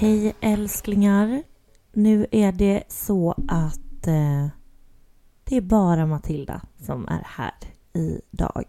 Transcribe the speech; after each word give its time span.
Hej 0.00 0.34
älsklingar. 0.40 1.42
Nu 1.92 2.26
är 2.30 2.52
det 2.52 2.82
så 2.88 3.34
att 3.48 4.06
eh, 4.06 4.46
det 5.44 5.56
är 5.56 5.60
bara 5.60 6.06
Matilda 6.06 6.60
som 6.78 7.08
är 7.08 7.22
här 7.24 7.54
idag. 7.92 8.66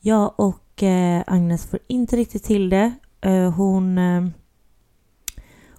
Jag 0.00 0.34
och 0.36 0.82
eh, 0.82 1.22
Agnes 1.26 1.66
får 1.66 1.80
inte 1.86 2.16
riktigt 2.16 2.44
till 2.44 2.70
det. 2.70 2.92
Eh, 3.20 3.52
hon, 3.52 3.98
eh, 3.98 4.26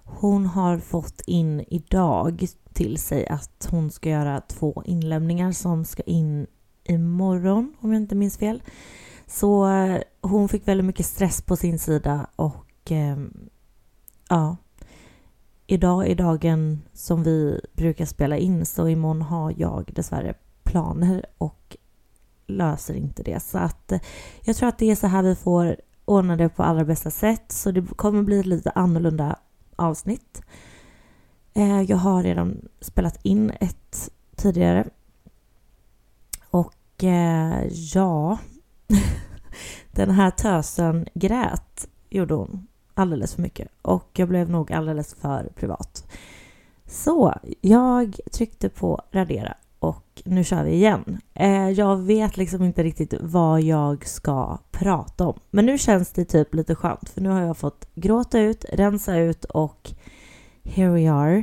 hon 0.04 0.46
har 0.46 0.78
fått 0.78 1.20
in 1.26 1.64
idag 1.68 2.46
till 2.72 2.98
sig 2.98 3.26
att 3.26 3.68
hon 3.70 3.90
ska 3.90 4.10
göra 4.10 4.40
två 4.40 4.82
inlämningar 4.86 5.52
som 5.52 5.84
ska 5.84 6.02
in 6.02 6.46
imorgon 6.84 7.74
om 7.80 7.92
jag 7.92 8.02
inte 8.02 8.14
minns 8.14 8.38
fel. 8.38 8.62
Så 9.26 9.68
eh, 9.68 10.00
hon 10.20 10.48
fick 10.48 10.68
väldigt 10.68 10.86
mycket 10.86 11.06
stress 11.06 11.42
på 11.42 11.56
sin 11.56 11.78
sida 11.78 12.26
och 12.36 12.92
eh, 12.92 13.16
ja, 14.28 14.56
idag 15.66 16.08
är 16.08 16.14
dagen 16.14 16.82
som 16.92 17.22
vi 17.22 17.60
brukar 17.72 18.04
spela 18.04 18.36
in 18.36 18.66
så 18.66 18.88
imorgon 18.88 19.22
har 19.22 19.54
jag 19.56 19.90
dessvärre 19.94 20.34
planer 20.64 21.26
och 21.38 21.76
löser 22.46 22.94
inte 22.94 23.22
det. 23.22 23.40
Så 23.42 23.58
att 23.58 23.92
eh, 23.92 24.00
jag 24.42 24.56
tror 24.56 24.68
att 24.68 24.78
det 24.78 24.90
är 24.90 24.96
så 24.96 25.06
här 25.06 25.22
vi 25.22 25.34
får 25.34 25.76
ordna 26.04 26.36
det 26.36 26.48
på 26.48 26.62
allra 26.62 26.84
bästa 26.84 27.10
sätt. 27.10 27.52
Så 27.52 27.70
det 27.70 27.96
kommer 27.96 28.22
bli 28.22 28.40
ett 28.40 28.46
lite 28.46 28.70
annorlunda 28.70 29.36
avsnitt. 29.76 30.42
Eh, 31.54 31.82
jag 31.82 31.96
har 31.96 32.22
redan 32.22 32.68
spelat 32.80 33.18
in 33.22 33.52
ett 33.60 34.10
tidigare. 34.36 34.88
Och 36.50 37.04
eh, 37.04 37.66
ja, 37.94 38.38
den 39.92 40.10
här 40.10 40.30
tösen 40.30 41.08
grät, 41.14 41.88
gjorde 42.10 42.34
hon 42.34 42.66
alldeles 42.96 43.34
för 43.34 43.42
mycket 43.42 43.68
och 43.82 44.10
jag 44.12 44.28
blev 44.28 44.50
nog 44.50 44.72
alldeles 44.72 45.14
för 45.14 45.52
privat. 45.54 46.06
Så 46.86 47.34
jag 47.60 48.16
tryckte 48.32 48.68
på 48.68 49.02
radera 49.10 49.54
och 49.78 50.22
nu 50.24 50.44
kör 50.44 50.64
vi 50.64 50.70
igen. 50.70 51.20
Eh, 51.34 51.70
jag 51.70 51.96
vet 51.96 52.36
liksom 52.36 52.62
inte 52.62 52.82
riktigt 52.82 53.14
vad 53.20 53.60
jag 53.60 54.06
ska 54.06 54.58
prata 54.70 55.26
om, 55.26 55.38
men 55.50 55.66
nu 55.66 55.78
känns 55.78 56.12
det 56.12 56.24
typ 56.24 56.54
lite 56.54 56.74
skönt 56.74 57.08
för 57.08 57.20
nu 57.20 57.28
har 57.28 57.40
jag 57.40 57.56
fått 57.56 57.88
gråta 57.94 58.38
ut, 58.38 58.64
rensa 58.72 59.16
ut 59.16 59.44
och 59.44 59.92
here 60.64 60.90
we 60.90 61.10
are. 61.10 61.42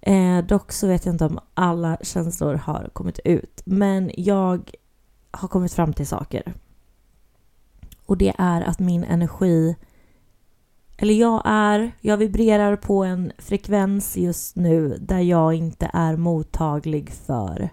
Eh, 0.00 0.44
dock 0.44 0.72
så 0.72 0.86
vet 0.86 1.06
jag 1.06 1.14
inte 1.14 1.24
om 1.24 1.38
alla 1.54 1.98
känslor 2.02 2.54
har 2.54 2.90
kommit 2.92 3.18
ut, 3.24 3.62
men 3.64 4.10
jag 4.16 4.70
har 5.30 5.48
kommit 5.48 5.72
fram 5.72 5.92
till 5.92 6.06
saker. 6.06 6.54
Och 8.06 8.16
det 8.16 8.34
är 8.38 8.60
att 8.60 8.78
min 8.78 9.04
energi 9.04 9.76
eller 10.96 11.14
jag 11.14 11.42
är, 11.44 11.92
jag 12.00 12.16
vibrerar 12.16 12.76
på 12.76 13.04
en 13.04 13.32
frekvens 13.38 14.16
just 14.16 14.56
nu 14.56 14.98
där 15.00 15.20
jag 15.20 15.54
inte 15.54 15.90
är 15.92 16.16
mottaglig 16.16 17.12
för 17.12 17.70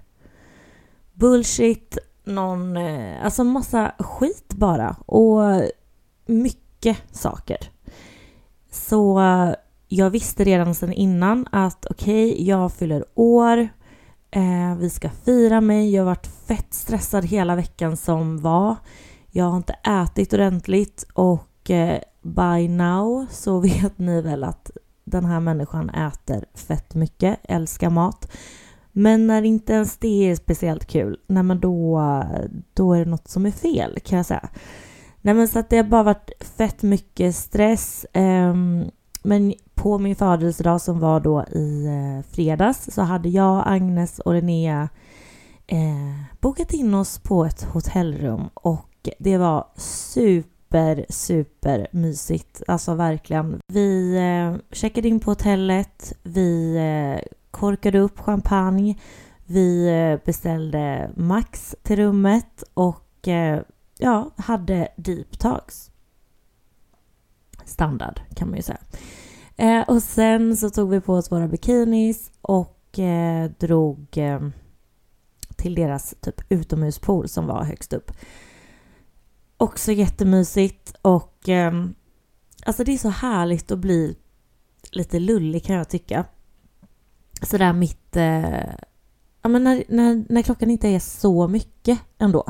bullshit, 1.14 1.98
någon, 2.24 2.78
eh, 2.78 3.26
alltså 3.26 3.44
massa 3.44 3.92
skit 4.00 4.54
bara 4.54 4.96
och 5.06 5.62
mycket 6.26 6.98
saker. 7.12 7.58
Så 8.72 9.22
jag 9.88 10.10
visste 10.10 10.44
redan 10.44 10.76
sedan 10.76 10.94
innan 10.94 11.48
att 11.52 11.86
okej, 11.90 12.32
okay, 12.32 12.46
jag 12.46 12.74
fyller 12.74 13.06
år, 13.16 13.58
eh, 14.32 14.76
vi 14.78 14.90
ska 14.90 15.10
fira 15.10 15.62
mig, 15.62 15.94
jag 15.94 16.02
har 16.02 16.06
varit 16.06 16.28
fett 16.48 16.74
stressad 16.74 17.26
hela 17.26 17.56
veckan 17.56 17.98
som 17.98 18.42
var. 18.42 18.76
Jag 19.32 19.46
har 19.46 19.58
inte 19.58 19.74
ätit 19.74 20.34
ordentligt 20.34 21.06
och 21.14 21.72
eh, 21.72 22.00
by 22.22 22.68
now 22.68 23.26
så 23.30 23.60
vet 23.62 23.98
ni 23.98 24.22
väl 24.22 24.44
att 24.44 24.72
den 25.04 25.26
här 25.26 25.40
människan 25.40 25.90
äter 25.90 26.46
fett 26.54 26.96
mycket, 26.96 27.40
älskar 27.44 27.90
mat. 27.90 28.32
Men 28.92 29.28
när 29.28 29.42
inte 29.42 29.74
ens 29.74 29.98
det 29.98 30.30
är 30.30 30.36
speciellt 30.36 30.86
kul, 30.86 31.20
nej 31.28 31.44
men 31.44 31.60
då, 31.60 32.02
då 32.74 32.94
är 32.94 33.00
det 33.06 33.12
något 33.12 33.28
som 33.28 33.46
är 33.46 33.52
fel 33.52 34.00
kan 34.04 34.18
jag 34.18 34.26
säga. 34.26 34.50
Nej 35.22 35.34
men 35.34 35.48
så 35.48 35.60
att 35.60 35.70
det 35.70 35.78
har 35.78 35.84
bara 35.84 36.04
varit 36.04 36.32
fett 36.40 36.84
mycket 36.84 37.36
stress. 37.36 38.06
Ehm, 38.14 38.86
men 39.24 39.54
på 39.76 39.98
min 39.98 40.16
födelsedag 40.16 40.82
som 40.82 41.00
var 41.00 41.20
då 41.20 41.44
i 41.44 41.86
eh, 41.86 42.34
fredags 42.34 42.90
så 42.92 43.02
hade 43.02 43.30
jag, 43.30 43.64
Agnes 43.66 44.20
och 44.20 44.34
Linnea 44.34 44.90
eh, 45.68 46.38
bokat 46.40 46.74
in 46.74 46.94
oss 46.94 47.20
på 47.20 47.46
ett 47.46 47.64
hotellrum 47.64 48.50
och 48.54 49.10
det 49.20 49.38
var 49.38 49.68
super 49.76 50.51
super, 50.72 51.06
super 51.10 51.88
mysigt. 51.92 52.62
Alltså 52.68 52.94
verkligen. 52.94 53.60
Vi 53.68 54.18
eh, 54.18 54.76
checkade 54.76 55.08
in 55.08 55.20
på 55.20 55.32
hotellet. 55.32 56.14
Vi 56.24 56.76
eh, 56.76 57.30
korkade 57.52 58.00
upp 58.00 58.20
champagne. 58.20 58.96
Vi 59.46 59.88
eh, 59.88 60.26
beställde 60.26 61.12
Max 61.16 61.76
till 61.84 61.96
rummet 61.96 62.64
och 62.74 63.28
eh, 63.28 63.62
ja, 63.98 64.32
hade 64.38 64.88
deep 64.96 65.40
talks. 65.40 65.92
Standard 67.66 68.22
kan 68.36 68.48
man 68.50 68.58
ju 68.58 68.64
säga. 68.64 68.82
Eh, 69.58 69.82
och 69.90 70.04
sen 70.04 70.58
så 70.58 70.70
tog 70.70 70.90
vi 70.90 71.02
på 71.02 71.14
oss 71.14 71.32
våra 71.32 71.48
bikinis 71.48 72.32
och 72.42 73.00
eh, 73.00 73.52
drog 73.60 74.18
eh, 74.18 74.40
till 75.56 75.76
deras 75.76 76.16
typ 76.22 76.42
utomhuspool 76.50 77.30
som 77.30 77.48
var 77.48 77.64
högst 77.64 77.94
upp. 77.94 78.12
Också 79.62 79.92
jättemysigt 79.92 80.96
och 81.02 81.50
eh, 81.50 81.86
alltså 82.66 82.84
det 82.84 82.94
är 82.94 82.98
så 82.98 83.10
härligt 83.10 83.72
att 83.72 83.80
bli 83.80 84.18
lite 84.92 85.20
lullig 85.20 85.66
kan 85.66 85.76
jag 85.76 85.90
tycka. 85.90 86.26
Sådär 87.42 87.74
mitt... 87.74 88.16
Eh, 88.16 88.70
ja 89.42 89.50
men 89.50 89.64
när, 89.64 89.84
när, 89.88 90.26
när 90.30 90.42
klockan 90.42 90.70
inte 90.70 90.88
är 90.88 91.00
så 91.00 91.48
mycket 91.48 92.00
ändå. 92.18 92.46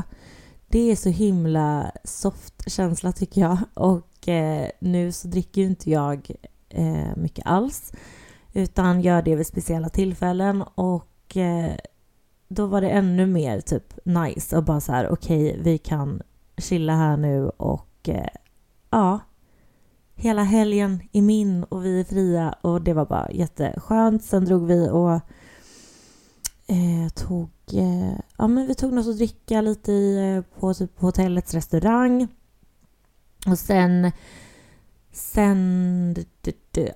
Det 0.68 0.90
är 0.90 0.96
så 0.96 1.08
himla 1.08 1.92
soft 2.04 2.70
känsla 2.70 3.12
tycker 3.12 3.40
jag 3.40 3.58
och 3.74 4.28
eh, 4.28 4.68
nu 4.80 5.12
så 5.12 5.28
dricker 5.28 5.60
ju 5.60 5.66
inte 5.66 5.90
jag 5.90 6.30
eh, 6.68 7.16
mycket 7.16 7.46
alls 7.46 7.92
utan 8.52 9.00
gör 9.00 9.22
det 9.22 9.36
vid 9.36 9.46
speciella 9.46 9.88
tillfällen 9.88 10.62
och 10.62 11.36
eh, 11.36 11.74
då 12.48 12.66
var 12.66 12.80
det 12.80 12.90
ännu 12.90 13.26
mer 13.26 13.60
typ 13.60 14.04
nice 14.04 14.56
och 14.56 14.64
bara 14.64 14.80
så 14.80 14.92
här 14.92 15.08
okej 15.08 15.50
okay, 15.50 15.62
vi 15.62 15.78
kan 15.78 16.22
chilla 16.56 16.96
här 16.96 17.16
nu 17.16 17.48
och 17.48 18.08
eh, 18.08 18.28
ja, 18.90 19.20
hela 20.14 20.42
helgen 20.42 21.02
är 21.12 21.22
min 21.22 21.64
och 21.64 21.84
vi 21.84 22.00
är 22.00 22.04
fria 22.04 22.54
och 22.60 22.82
det 22.82 22.92
var 22.92 23.06
bara 23.06 23.30
jätteskönt. 23.30 24.24
Sen 24.24 24.44
drog 24.44 24.66
vi 24.66 24.88
och 24.90 25.14
eh, 26.66 27.08
tog, 27.14 27.50
eh, 27.72 28.18
ja 28.36 28.48
men 28.48 28.66
vi 28.66 28.74
tog 28.74 28.92
något 28.92 29.06
att 29.06 29.16
dricka 29.16 29.60
lite 29.60 29.92
i, 29.92 30.34
eh, 30.36 30.60
på, 30.60 30.74
typ, 30.74 30.96
på 30.96 31.06
hotellets 31.06 31.54
restaurang. 31.54 32.28
Och 33.46 33.58
sen 33.58 34.12
Sen, 35.14 36.14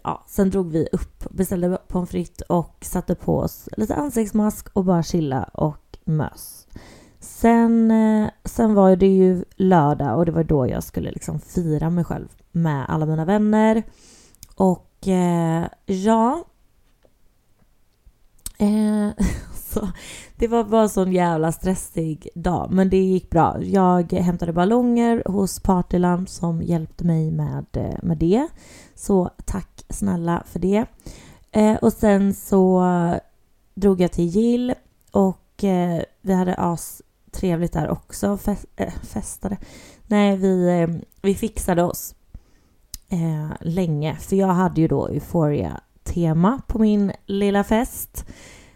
ja, 0.03 0.25
sen 0.29 0.51
drog 0.51 0.73
vi 0.73 0.89
upp, 0.93 1.31
beställde 1.31 1.79
pommes 1.89 2.11
frites 2.11 2.41
och 2.49 2.77
satte 2.81 3.15
på 3.15 3.39
oss 3.39 3.69
lite 3.77 3.95
ansiktsmask 3.95 4.69
och 4.73 4.85
bara 4.85 5.03
chilla 5.03 5.43
och 5.43 5.99
mös. 6.05 6.66
Sen, 7.27 7.91
eh, 7.91 8.31
sen 8.45 8.75
var 8.75 8.97
det 8.97 9.07
ju 9.07 9.45
lördag 9.57 10.19
och 10.19 10.27
det 10.27 10.33
var 10.33 10.45
då 10.45 10.69
jag 10.69 10.83
skulle 10.83 11.11
liksom 11.11 11.41
fira 11.41 11.91
mig 11.91 12.05
själv 12.05 12.29
med 12.53 12.87
alla 12.89 13.07
mina 13.07 13.25
vänner. 13.25 13.83
Och 14.55 15.09
eh, 15.09 15.67
ja... 15.87 16.45
Eh, 18.59 19.09
så, 19.55 19.89
det 20.37 20.49
var 20.49 20.65
bara 20.65 20.83
en 20.83 20.89
sån 20.89 21.13
jävla 21.13 21.53
stressig 21.53 22.29
dag, 22.35 22.71
men 22.71 22.91
det 22.91 22.97
gick 22.97 23.31
bra. 23.31 23.63
Jag 23.63 24.13
hämtade 24.13 24.53
ballonger 24.53 25.23
hos 25.27 25.61
Partyland 25.61 26.29
som 26.29 26.63
hjälpte 26.63 27.05
mig 27.05 27.31
med, 27.31 27.67
eh, 27.73 27.99
med 28.03 28.19
det. 28.19 28.49
Så 28.95 29.31
tack 29.45 29.85
snälla 29.89 30.43
för 30.47 30.59
det. 30.59 30.85
Eh, 31.53 31.77
och 31.77 31.93
sen 31.93 32.35
så 32.35 32.85
drog 33.75 34.01
jag 34.01 34.13
till 34.13 34.27
Gill 34.27 34.75
och 35.11 35.65
eh, 35.65 36.03
vi 36.21 36.35
hade 36.35 36.55
as 36.55 37.03
trevligt 37.37 37.73
där 37.73 37.91
också. 37.91 38.37
Fest, 38.37 38.67
äh, 38.77 38.93
festade. 39.03 39.57
Nej, 40.07 40.37
vi, 40.37 40.81
eh, 40.81 40.89
vi 41.23 41.35
fixade 41.35 41.83
oss 41.83 42.15
eh, 43.09 43.57
länge. 43.61 44.17
För 44.17 44.37
jag 44.37 44.47
hade 44.47 44.81
ju 44.81 44.89
då 44.89 45.09
Euphoria-tema 45.09 46.61
på 46.67 46.79
min 46.79 47.13
lilla 47.27 47.65
fest. 47.65 48.25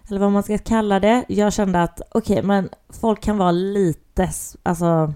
Eller 0.09 0.21
vad 0.21 0.33
man 0.33 0.43
ska 0.43 0.59
kalla 0.59 1.01
det. 1.01 1.25
Jag 1.29 1.53
kände 1.53 1.83
att 1.83 2.01
okej, 2.11 2.35
okay, 2.35 2.47
men 2.47 2.69
folk 2.89 3.21
kan 3.21 3.39
vara 3.39 3.53
lite, 3.53 4.31
alltså 4.63 5.15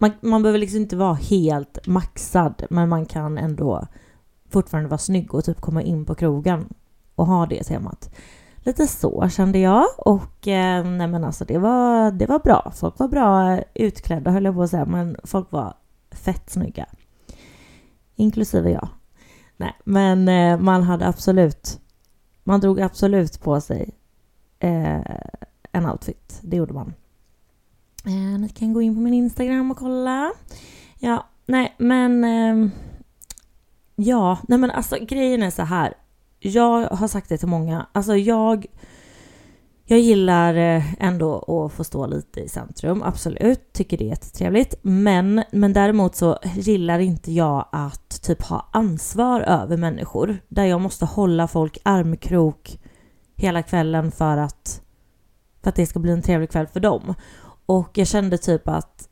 man, 0.00 0.10
man 0.20 0.42
behöver 0.42 0.58
liksom 0.58 0.80
inte 0.80 0.96
vara 0.96 1.14
helt 1.14 1.86
maxad, 1.86 2.64
men 2.70 2.88
man 2.88 3.06
kan 3.06 3.38
ändå 3.38 3.86
fortfarande 4.50 4.90
vara 4.90 4.98
snygg 4.98 5.34
och 5.34 5.44
typ 5.44 5.60
komma 5.60 5.82
in 5.82 6.04
på 6.04 6.14
krogen 6.14 6.68
och 7.14 7.26
ha 7.26 7.46
det 7.46 7.64
temat. 7.64 8.10
Lite 8.62 8.86
så 8.86 9.28
kände 9.28 9.58
jag 9.58 9.86
och 9.96 10.48
eh, 10.48 10.84
nej 10.84 11.06
men 11.06 11.24
alltså 11.24 11.44
det 11.44 11.58
var, 11.58 12.10
det 12.10 12.26
var 12.26 12.38
bra. 12.38 12.72
Folk 12.76 12.98
var 12.98 13.08
bra 13.08 13.60
utklädda 13.74 14.30
höll 14.30 14.44
jag 14.44 14.54
på 14.54 14.62
att 14.62 14.70
säga, 14.70 14.84
men 14.84 15.16
folk 15.24 15.52
var 15.52 15.74
fett 16.10 16.50
snygga. 16.50 16.86
Inklusive 18.16 18.70
jag. 18.70 18.88
Nej, 19.56 19.76
men 19.84 20.28
eh, 20.28 20.58
man 20.58 20.82
hade 20.82 21.06
absolut, 21.06 21.80
man 22.44 22.60
drog 22.60 22.80
absolut 22.80 23.40
på 23.40 23.60
sig 23.60 23.90
eh, 24.58 25.00
en 25.72 25.86
outfit. 25.86 26.38
Det 26.42 26.56
gjorde 26.56 26.74
man. 26.74 26.94
Eh, 28.04 28.40
ni 28.40 28.48
kan 28.48 28.72
gå 28.72 28.82
in 28.82 28.94
på 28.94 29.00
min 29.00 29.14
Instagram 29.14 29.70
och 29.70 29.76
kolla. 29.76 30.32
Ja, 30.98 31.26
nej 31.46 31.74
men... 31.78 32.24
Eh, 32.24 32.70
ja, 33.96 34.38
nej 34.48 34.58
men 34.58 34.70
alltså 34.70 34.96
grejen 35.00 35.42
är 35.42 35.50
så 35.50 35.62
här. 35.62 35.94
Jag 36.40 36.88
har 36.88 37.08
sagt 37.08 37.28
det 37.28 37.38
till 37.38 37.48
många. 37.48 37.86
Alltså 37.92 38.16
jag... 38.16 38.66
Jag 39.84 40.00
gillar 40.00 40.54
eh, 40.54 41.02
ändå 41.02 41.38
att 41.38 41.72
få 41.72 41.84
stå 41.84 42.06
lite 42.06 42.40
i 42.40 42.48
centrum, 42.48 43.02
absolut. 43.02 43.72
Tycker 43.72 43.98
det 43.98 44.04
är 44.04 44.08
jättetrevligt. 44.08 44.74
Men, 44.82 45.42
men 45.52 45.72
däremot 45.72 46.14
så 46.14 46.38
gillar 46.54 46.98
inte 46.98 47.32
jag 47.32 47.68
att 47.72 48.22
typ 48.22 48.42
ha 48.42 48.68
ansvar 48.72 49.40
över 49.40 49.76
människor. 49.76 50.38
Där 50.48 50.64
jag 50.64 50.80
måste 50.80 51.04
hålla 51.04 51.48
folk 51.48 51.78
armkrok 51.82 52.78
hela 53.36 53.62
kvällen 53.62 54.12
för 54.12 54.36
att, 54.36 54.82
för 55.62 55.68
att 55.68 55.76
det 55.76 55.86
ska 55.86 55.98
bli 55.98 56.12
en 56.12 56.22
trevlig 56.22 56.50
kväll 56.50 56.66
för 56.66 56.80
dem. 56.80 57.14
Och 57.66 57.98
jag 57.98 58.06
kände 58.06 58.38
typ 58.38 58.68
att 58.68 59.08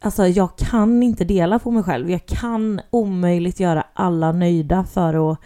Alltså 0.00 0.26
jag 0.26 0.56
kan 0.56 1.02
inte 1.02 1.24
dela 1.24 1.58
på 1.58 1.70
mig 1.70 1.82
själv. 1.82 2.10
Jag 2.10 2.26
kan 2.26 2.80
omöjligt 2.90 3.60
göra 3.60 3.86
alla 3.94 4.32
nöjda 4.32 4.84
för 4.84 5.32
att 5.32 5.38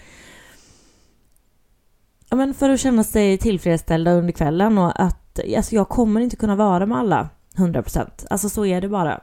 ja, 2.30 2.36
men 2.36 2.54
för 2.54 2.70
att 2.70 2.80
känna 2.80 3.04
sig 3.04 3.38
tillfredsställda 3.38 4.12
under 4.12 4.32
kvällen 4.32 4.78
och 4.78 5.02
att 5.02 5.40
alltså 5.56 5.74
jag 5.74 5.88
kommer 5.88 6.20
inte 6.20 6.36
kunna 6.36 6.56
vara 6.56 6.86
med 6.86 6.98
alla 6.98 7.28
100%. 7.56 8.26
Alltså 8.30 8.48
så 8.48 8.66
är 8.66 8.80
det 8.80 8.88
bara. 8.88 9.20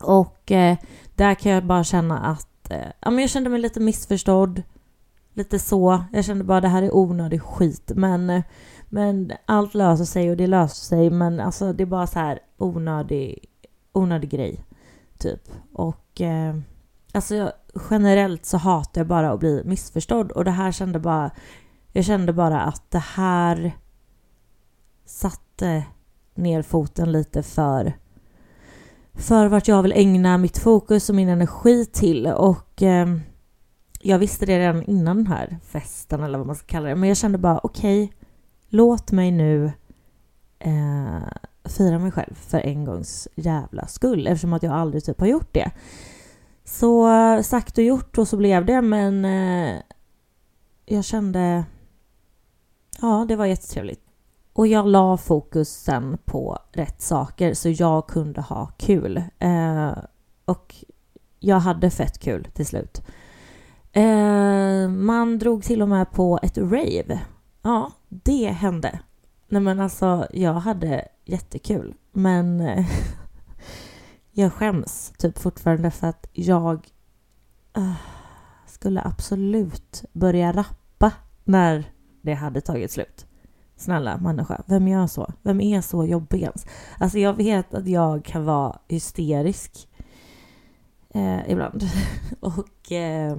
Och 0.00 0.52
eh, 0.52 0.78
där 1.14 1.34
kan 1.34 1.52
jag 1.52 1.64
bara 1.64 1.84
känna 1.84 2.18
att 2.18 2.70
eh, 2.70 2.88
ja, 3.00 3.10
men 3.10 3.18
jag 3.18 3.30
kände 3.30 3.50
mig 3.50 3.60
lite 3.60 3.80
missförstådd. 3.80 4.62
Lite 5.34 5.58
så. 5.58 6.04
Jag 6.12 6.24
kände 6.24 6.44
bara 6.44 6.60
det 6.60 6.68
här 6.68 6.82
är 6.82 6.94
onödig 6.94 7.42
skit. 7.42 7.92
Men, 7.94 8.30
eh, 8.30 8.42
men 8.88 9.32
allt 9.46 9.74
löser 9.74 10.04
sig 10.04 10.30
och 10.30 10.36
det 10.36 10.46
löser 10.46 10.84
sig. 10.84 11.10
Men 11.10 11.40
alltså 11.40 11.72
det 11.72 11.82
är 11.82 11.86
bara 11.86 12.06
så 12.06 12.18
här 12.18 12.38
onödig, 12.58 13.44
onödig 13.92 14.30
grej. 14.30 14.64
Typ. 15.18 15.48
Och 15.72 16.20
eh, 16.20 16.56
alltså 17.12 17.52
generellt 17.90 18.46
så 18.46 18.56
hatar 18.56 19.00
jag 19.00 19.08
bara 19.08 19.30
att 19.30 19.40
bli 19.40 19.62
missförstådd. 19.64 20.32
Och 20.32 20.44
det 20.44 20.50
här 20.50 20.72
kände 20.72 20.98
bara 20.98 21.30
jag 21.98 22.04
kände 22.04 22.32
bara 22.32 22.60
att 22.60 22.90
det 22.90 22.98
här 22.98 23.72
satte 25.04 25.84
ner 26.34 26.62
foten 26.62 27.12
lite 27.12 27.42
för 27.42 27.92
för 29.14 29.46
vart 29.46 29.68
jag 29.68 29.82
vill 29.82 29.92
ägna 29.92 30.38
mitt 30.38 30.58
fokus 30.58 31.08
och 31.08 31.14
min 31.14 31.28
energi 31.28 31.86
till. 31.86 32.26
Och 32.26 32.82
eh, 32.82 33.06
jag 34.00 34.18
visste 34.18 34.46
det 34.46 34.58
redan 34.58 34.82
innan 34.82 35.16
den 35.16 35.26
här 35.26 35.58
festen 35.62 36.22
eller 36.22 36.38
vad 36.38 36.46
man 36.46 36.56
ska 36.56 36.66
kalla 36.66 36.88
det. 36.88 36.94
Men 36.94 37.08
jag 37.08 37.18
kände 37.18 37.38
bara 37.38 37.58
okej 37.62 38.04
okay, 38.04 38.16
låt 38.68 39.12
mig 39.12 39.30
nu 39.30 39.72
eh, 40.58 41.22
fira 41.64 41.98
mig 41.98 42.12
själv 42.12 42.34
för 42.34 42.58
en 42.58 42.84
gångs 42.84 43.28
jävla 43.34 43.86
skull 43.86 44.26
eftersom 44.26 44.52
att 44.52 44.62
jag 44.62 44.72
aldrig 44.72 45.04
typ 45.04 45.20
har 45.20 45.26
gjort 45.26 45.54
det. 45.54 45.70
Så 46.64 47.08
sagt 47.42 47.78
och 47.78 47.84
gjort 47.84 48.18
och 48.18 48.28
så 48.28 48.36
blev 48.36 48.64
det. 48.66 48.82
Men 48.82 49.24
eh, 49.24 49.80
jag 50.86 51.04
kände 51.04 51.64
Ja, 53.00 53.24
det 53.28 53.36
var 53.36 53.46
jättetrevligt. 53.46 54.00
Och 54.52 54.66
jag 54.66 54.86
la 54.86 55.16
fokusen 55.16 56.18
på 56.24 56.58
rätt 56.72 57.02
saker 57.02 57.54
så 57.54 57.68
jag 57.68 58.06
kunde 58.06 58.40
ha 58.40 58.66
kul. 58.66 59.22
Eh, 59.38 59.92
och 60.44 60.74
jag 61.40 61.56
hade 61.56 61.90
fett 61.90 62.18
kul 62.18 62.44
till 62.54 62.66
slut. 62.66 63.02
Eh, 63.92 64.88
man 64.88 65.38
drog 65.38 65.64
till 65.64 65.82
och 65.82 65.88
med 65.88 66.12
på 66.12 66.38
ett 66.42 66.58
rave. 66.58 67.20
Ja, 67.62 67.92
det 68.08 68.50
hände. 68.50 69.00
Nej 69.48 69.62
men 69.62 69.80
alltså, 69.80 70.26
jag 70.30 70.54
hade 70.54 71.08
jättekul. 71.24 71.94
Men 72.12 72.60
eh, 72.60 72.86
jag 74.32 74.52
skäms 74.52 75.12
typ 75.18 75.38
fortfarande 75.38 75.90
för 75.90 76.06
att 76.06 76.26
jag 76.32 76.88
eh, 77.76 77.94
skulle 78.66 79.02
absolut 79.02 80.04
börja 80.12 80.52
rappa 80.52 81.12
när 81.44 81.92
det 82.22 82.34
hade 82.34 82.60
tagit 82.60 82.90
slut. 82.90 83.26
Snälla 83.76 84.18
människa, 84.18 84.62
vem 84.66 84.88
gör 84.88 85.06
så? 85.06 85.32
Vem 85.42 85.60
är 85.60 85.80
så 85.80 86.04
jobbig 86.04 86.42
ens? 86.42 86.66
Alltså 86.98 87.18
jag 87.18 87.34
vet 87.34 87.74
att 87.74 87.88
jag 87.88 88.24
kan 88.24 88.44
vara 88.44 88.78
hysterisk 88.88 89.88
eh, 91.10 91.50
ibland. 91.50 91.82
Och 92.40 92.92
eh, 92.92 93.36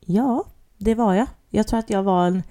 ja, 0.00 0.44
det 0.78 0.94
var 0.94 1.14
jag. 1.14 1.26
Jag 1.50 1.68
tror 1.68 1.78
att 1.78 1.90
jag 1.90 2.02
var 2.02 2.26
en... 2.26 2.42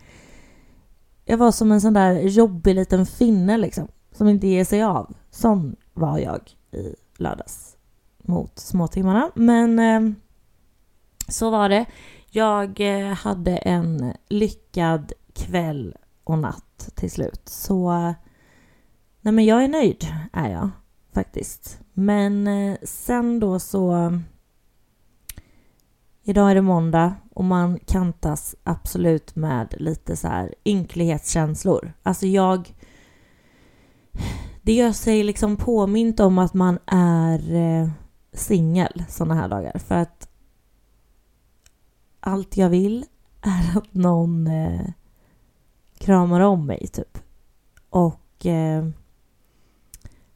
Jag 1.26 1.38
var 1.38 1.52
som 1.52 1.72
en 1.72 1.82
sån 1.82 1.94
där 1.94 2.14
jobbig 2.20 2.76
liten 2.76 3.06
finne 3.06 3.58
liksom, 3.58 3.88
som 4.12 4.28
inte 4.28 4.48
ger 4.48 4.66
sig 4.66 4.84
av. 4.84 5.16
Sån 5.30 5.76
var 5.94 6.18
jag 6.18 6.42
i 6.72 6.96
lördags 7.18 7.78
mot 8.18 8.60
småtimmarna. 8.60 9.32
Men 9.36 9.80
eh, 9.80 10.14
så 11.28 11.50
var 11.50 11.70
det. 11.70 11.86
Jag 12.34 12.80
eh, 12.80 13.14
hade 13.14 13.58
en 13.58 14.14
lyckad 14.30 15.14
kväll 15.34 15.96
och 16.24 16.38
natt 16.38 16.90
till 16.96 17.12
slut. 17.12 17.42
Så 17.50 17.92
nej 19.22 19.34
men 19.34 19.46
jag 19.46 19.64
är 19.64 19.68
nöjd, 19.68 20.08
är 20.34 20.50
jag 20.50 20.70
faktiskt. 21.14 21.80
Men 21.94 22.48
eh, 22.48 22.78
sen 22.84 23.40
då 23.40 23.60
så... 23.60 24.12
Idag 26.24 26.52
är 26.52 26.56
det 26.56 26.62
måndag 26.62 27.16
och 27.34 27.44
man 27.44 27.80
kantas 27.80 28.56
absolut 28.64 29.36
med 29.36 29.76
lite 29.78 30.16
så 30.16 30.28
här 30.28 30.56
ynklighetskänslor. 30.66 31.94
Alltså 32.04 32.28
jag... 32.28 32.76
Det 34.62 34.74
gör 34.74 34.92
sig 34.92 35.24
liksom 35.24 35.58
påmint 35.58 36.20
om 36.20 36.38
att 36.38 36.54
man 36.54 36.80
är 36.86 37.56
eh, 37.56 37.90
singel 38.34 39.04
såna 39.10 39.36
här 39.36 39.50
dagar. 39.50 39.78
För 39.78 39.96
att 39.96 40.31
allt 42.22 42.58
jag 42.58 42.70
vill 42.70 43.06
är 43.42 43.78
att 43.78 43.94
någon 43.94 44.48
eh, 44.48 44.90
kramar 45.98 46.40
om 46.40 46.66
mig, 46.66 46.88
typ. 46.88 47.18
Och 47.90 48.46
eh, 48.46 48.88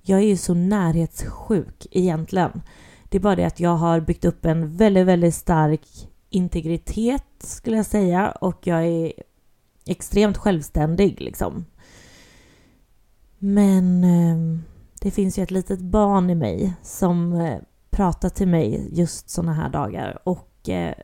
jag 0.02 0.20
är 0.20 0.26
ju 0.26 0.38
så 0.38 0.54
närhetssjuk 0.54 1.88
egentligen. 1.92 2.62
Det 3.10 3.18
är 3.18 3.22
bara 3.22 3.36
det 3.36 3.46
att 3.46 3.60
jag 3.60 3.76
har 3.76 4.00
byggt 4.00 4.26
upp 4.26 4.46
en 4.46 4.78
väldigt, 4.78 5.06
väldigt 5.06 5.36
stark 5.36 6.10
integritet 6.30 7.24
skulle 7.40 7.78
jag 7.78 7.86
säga 7.86 8.32
och 8.32 8.68
jag 8.68 8.86
är 8.86 9.14
extremt 9.86 10.38
självständig 10.38 11.22
liksom. 11.22 11.66
Men 13.40 14.04
eh, 14.04 14.60
det 15.02 15.12
finns 15.12 15.38
ju 15.38 15.44
ett 15.44 15.52
litet 15.52 15.80
barn 15.80 16.30
i 16.30 16.36
mig 16.36 16.74
som 16.82 17.34
eh, 17.34 17.60
pratar 17.90 18.30
till 18.30 18.48
mig 18.48 18.90
just 18.92 19.30
såna 19.30 19.54
här 19.54 19.70
dagar 19.70 20.20
och 20.24 20.70
eh, 20.70 20.96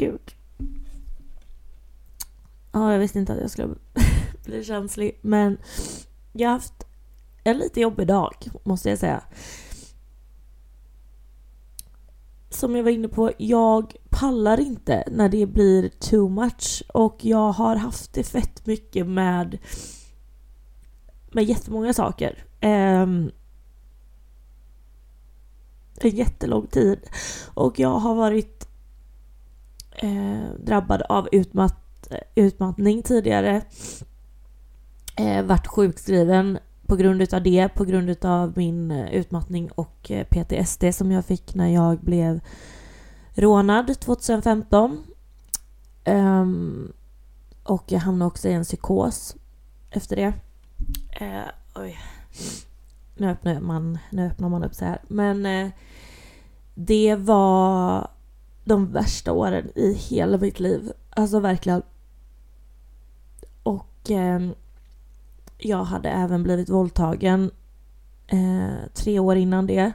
gud. 0.00 0.34
Ja, 2.72 2.92
jag 2.92 2.98
visste 2.98 3.18
inte 3.18 3.32
att 3.32 3.40
jag 3.40 3.50
skulle 3.50 3.74
bli 4.44 4.64
känslig. 4.64 5.18
Men 5.22 5.58
jag 6.32 6.48
har 6.48 6.54
haft 6.54 6.86
en 7.44 7.58
lite 7.58 7.80
jobbig 7.80 8.06
dag, 8.06 8.34
måste 8.64 8.90
jag 8.90 8.98
säga. 8.98 9.22
Som 12.50 12.76
jag 12.76 12.82
var 12.82 12.90
inne 12.90 13.08
på, 13.08 13.32
jag 13.38 13.96
pallar 14.10 14.60
inte 14.60 15.04
när 15.10 15.28
det 15.28 15.46
blir 15.46 15.88
too 15.88 16.28
much. 16.28 16.82
Och 16.94 17.24
jag 17.24 17.52
har 17.52 17.76
haft 17.76 18.12
det 18.12 18.24
fett 18.24 18.66
mycket 18.66 19.06
med, 19.06 19.58
med 21.32 21.44
jättemånga 21.44 21.92
saker. 21.92 22.44
Um, 22.62 23.30
en 26.00 26.10
jättelång 26.10 26.66
tid. 26.66 26.98
Och 27.54 27.78
jag 27.78 27.98
har 27.98 28.14
varit 28.14 28.69
eh, 30.02 30.54
drabbad 30.58 31.02
av 31.02 31.28
utmatt, 31.32 32.12
utmattning 32.34 33.02
tidigare. 33.02 33.62
Eh, 35.16 35.44
vart 35.44 35.66
sjukskriven 35.66 36.58
på 36.86 36.96
grund 36.96 37.22
utav 37.22 37.42
det, 37.42 37.68
på 37.68 37.84
grund 37.84 38.10
utav 38.10 38.52
min 38.56 38.90
eh, 38.90 39.14
utmattning 39.14 39.70
och 39.70 40.10
eh, 40.10 40.26
PTSD 40.26 40.84
som 40.94 41.12
jag 41.12 41.24
fick 41.24 41.54
när 41.54 41.68
jag 41.68 41.98
blev 41.98 42.40
rånad 43.34 44.00
2015. 44.00 44.90
Um, 44.90 45.04
ehm, 46.04 46.92
och 47.62 47.84
jag 47.86 48.00
hamnade 48.00 48.26
också 48.26 48.48
i 48.48 48.52
en 48.52 48.64
psykos 48.64 49.36
efter 49.90 50.16
det. 50.16 50.32
Uh, 51.20 51.48
oj. 51.74 51.98
Nu 53.16 53.30
öppnar, 53.30 53.60
man, 53.60 53.98
nu 54.10 54.26
öppnar 54.26 54.48
man 54.48 54.64
upp 54.64 54.74
så 54.74 54.84
här. 54.84 55.00
Men 55.08 55.46
uh, 55.46 55.70
det 56.74 57.16
var 57.16 58.08
de 58.64 58.92
värsta 58.92 59.32
åren 59.32 59.70
i 59.74 59.92
hela 59.92 60.38
mitt 60.38 60.60
liv. 60.60 60.92
Alltså 61.10 61.40
verkligen. 61.40 61.82
Och 63.62 64.10
eh, 64.10 64.40
jag 65.58 65.84
hade 65.84 66.08
även 66.08 66.42
blivit 66.42 66.68
våldtagen 66.68 67.50
eh, 68.26 68.88
tre 68.94 69.18
år 69.18 69.36
innan 69.36 69.66
det 69.66 69.92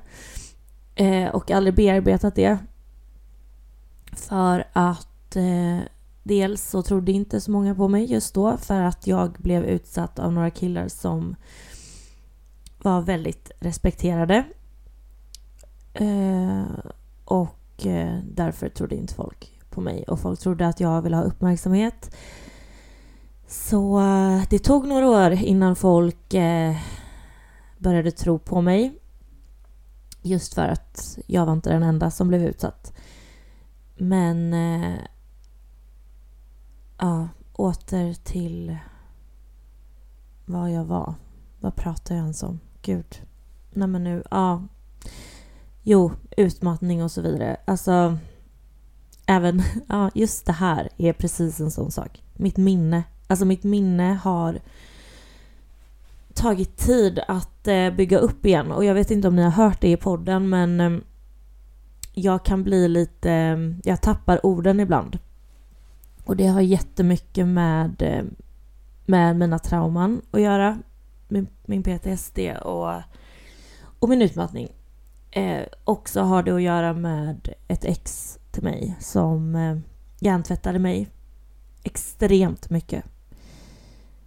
eh, 0.96 1.30
och 1.30 1.52
aldrig 1.52 1.76
bearbetat 1.76 2.36
det. 2.36 2.58
För 4.12 4.68
att 4.74 5.36
eh, 5.36 5.80
dels 6.24 6.70
så 6.70 6.82
trodde 6.82 7.12
inte 7.12 7.42
så 7.42 7.52
många 7.52 7.76
på 7.76 7.88
mig 7.88 8.12
just 8.12 8.34
då 8.34 8.58
för 8.58 8.82
att 8.82 9.08
jag 9.08 9.32
blev 9.32 9.66
utsatt 9.66 10.20
av 10.20 10.34
några 10.34 10.50
killar 10.50 10.88
som 10.88 11.36
var 12.82 13.02
väldigt 13.02 13.52
respekterade. 13.60 14.44
Eh, 15.94 16.64
och 17.76 17.86
eh, 17.86 18.20
därför 18.24 18.70
trodde 18.70 18.96
inte 18.96 19.14
folk 19.14 19.60
på 19.70 19.82
mig 19.82 20.04
och 20.04 20.20
folk 20.20 20.40
trodde 20.40 20.68
att 20.68 20.80
jag 20.80 21.02
ville 21.02 21.16
ha 21.16 21.24
uppmärksamhet. 21.24 22.16
Så 23.48 24.00
eh, 24.00 24.44
det 24.50 24.60
tog 24.60 24.88
några 24.88 25.10
år 25.10 25.32
innan 25.32 25.76
folk 25.76 26.34
eh, 26.34 26.76
började 27.78 28.12
tro 28.12 28.40
på 28.40 28.62
mig. 28.62 29.00
Just 30.22 30.54
för 30.54 30.68
att 30.68 31.18
jag 31.28 31.46
var 31.46 31.54
inte 31.54 31.74
den 31.74 31.84
enda 31.84 32.12
som 32.12 32.28
blev 32.28 32.44
utsatt. 32.44 32.94
Men... 33.98 34.56
Ja, 36.98 37.28
åter 37.54 38.14
till 38.14 38.78
vad 40.46 40.72
jag 40.72 40.86
var. 40.86 41.14
Vad 41.60 41.76
pratar 41.76 42.16
jag 42.16 42.22
ens 42.22 42.44
om? 42.44 42.60
Gud. 42.82 43.22
Nej 43.74 43.88
men 43.88 44.04
nu, 44.04 44.24
ja. 44.32 44.64
Jo, 45.88 46.12
utmattning 46.38 47.04
och 47.04 47.12
så 47.12 47.22
vidare. 47.22 47.58
Alltså, 47.66 48.18
även, 49.26 49.62
ja 49.88 50.12
just 50.14 50.46
det 50.46 50.54
här 50.54 50.90
är 50.98 51.14
precis 51.14 51.60
en 51.60 51.72
sån 51.72 51.92
sak. 51.92 52.24
Mitt 52.34 52.58
minne, 52.58 53.04
alltså 53.28 53.46
mitt 53.46 53.64
minne 53.64 54.20
har 54.24 54.60
tagit 56.34 56.78
tid 56.78 57.20
att 57.28 57.68
eh, 57.68 57.90
bygga 57.90 58.18
upp 58.18 58.46
igen 58.46 58.72
och 58.72 58.86
jag 58.86 58.94
vet 58.94 59.12
inte 59.12 59.28
om 59.28 59.36
ni 59.36 59.42
har 59.42 59.52
hört 59.52 59.82
det 59.82 59.92
i 59.92 59.98
podden 59.98 60.50
men 60.50 60.82
eh, 60.82 61.00
jag 62.14 62.46
kan 62.46 62.64
bli 62.64 62.88
lite, 62.88 63.32
eh, 63.32 63.58
jag 63.84 64.02
tappar 64.02 64.46
orden 64.46 64.80
ibland. 64.80 65.20
Och 66.24 66.36
det 66.36 66.48
har 66.48 66.62
jättemycket 66.62 67.48
med, 67.48 68.02
eh, 68.02 68.24
med 69.06 69.36
mina 69.36 69.60
trauman 69.60 70.22
att 70.32 70.42
göra. 70.42 70.78
Min, 71.28 71.48
min 71.66 71.84
PTSD 71.84 72.40
och, 72.62 73.02
och 74.00 74.10
min 74.10 74.22
utmattning. 74.22 74.70
Eh, 75.36 75.66
också 75.84 76.22
har 76.22 76.44
det 76.44 76.56
att 76.56 76.62
göra 76.62 76.94
med 76.94 77.54
ett 77.68 77.86
ex 77.86 78.38
till 78.52 78.64
mig 78.64 78.96
som 79.00 79.56
eh, 79.56 79.78
hjärntvättade 80.20 80.80
mig 80.80 81.10
extremt 81.84 82.70
mycket 82.70 83.06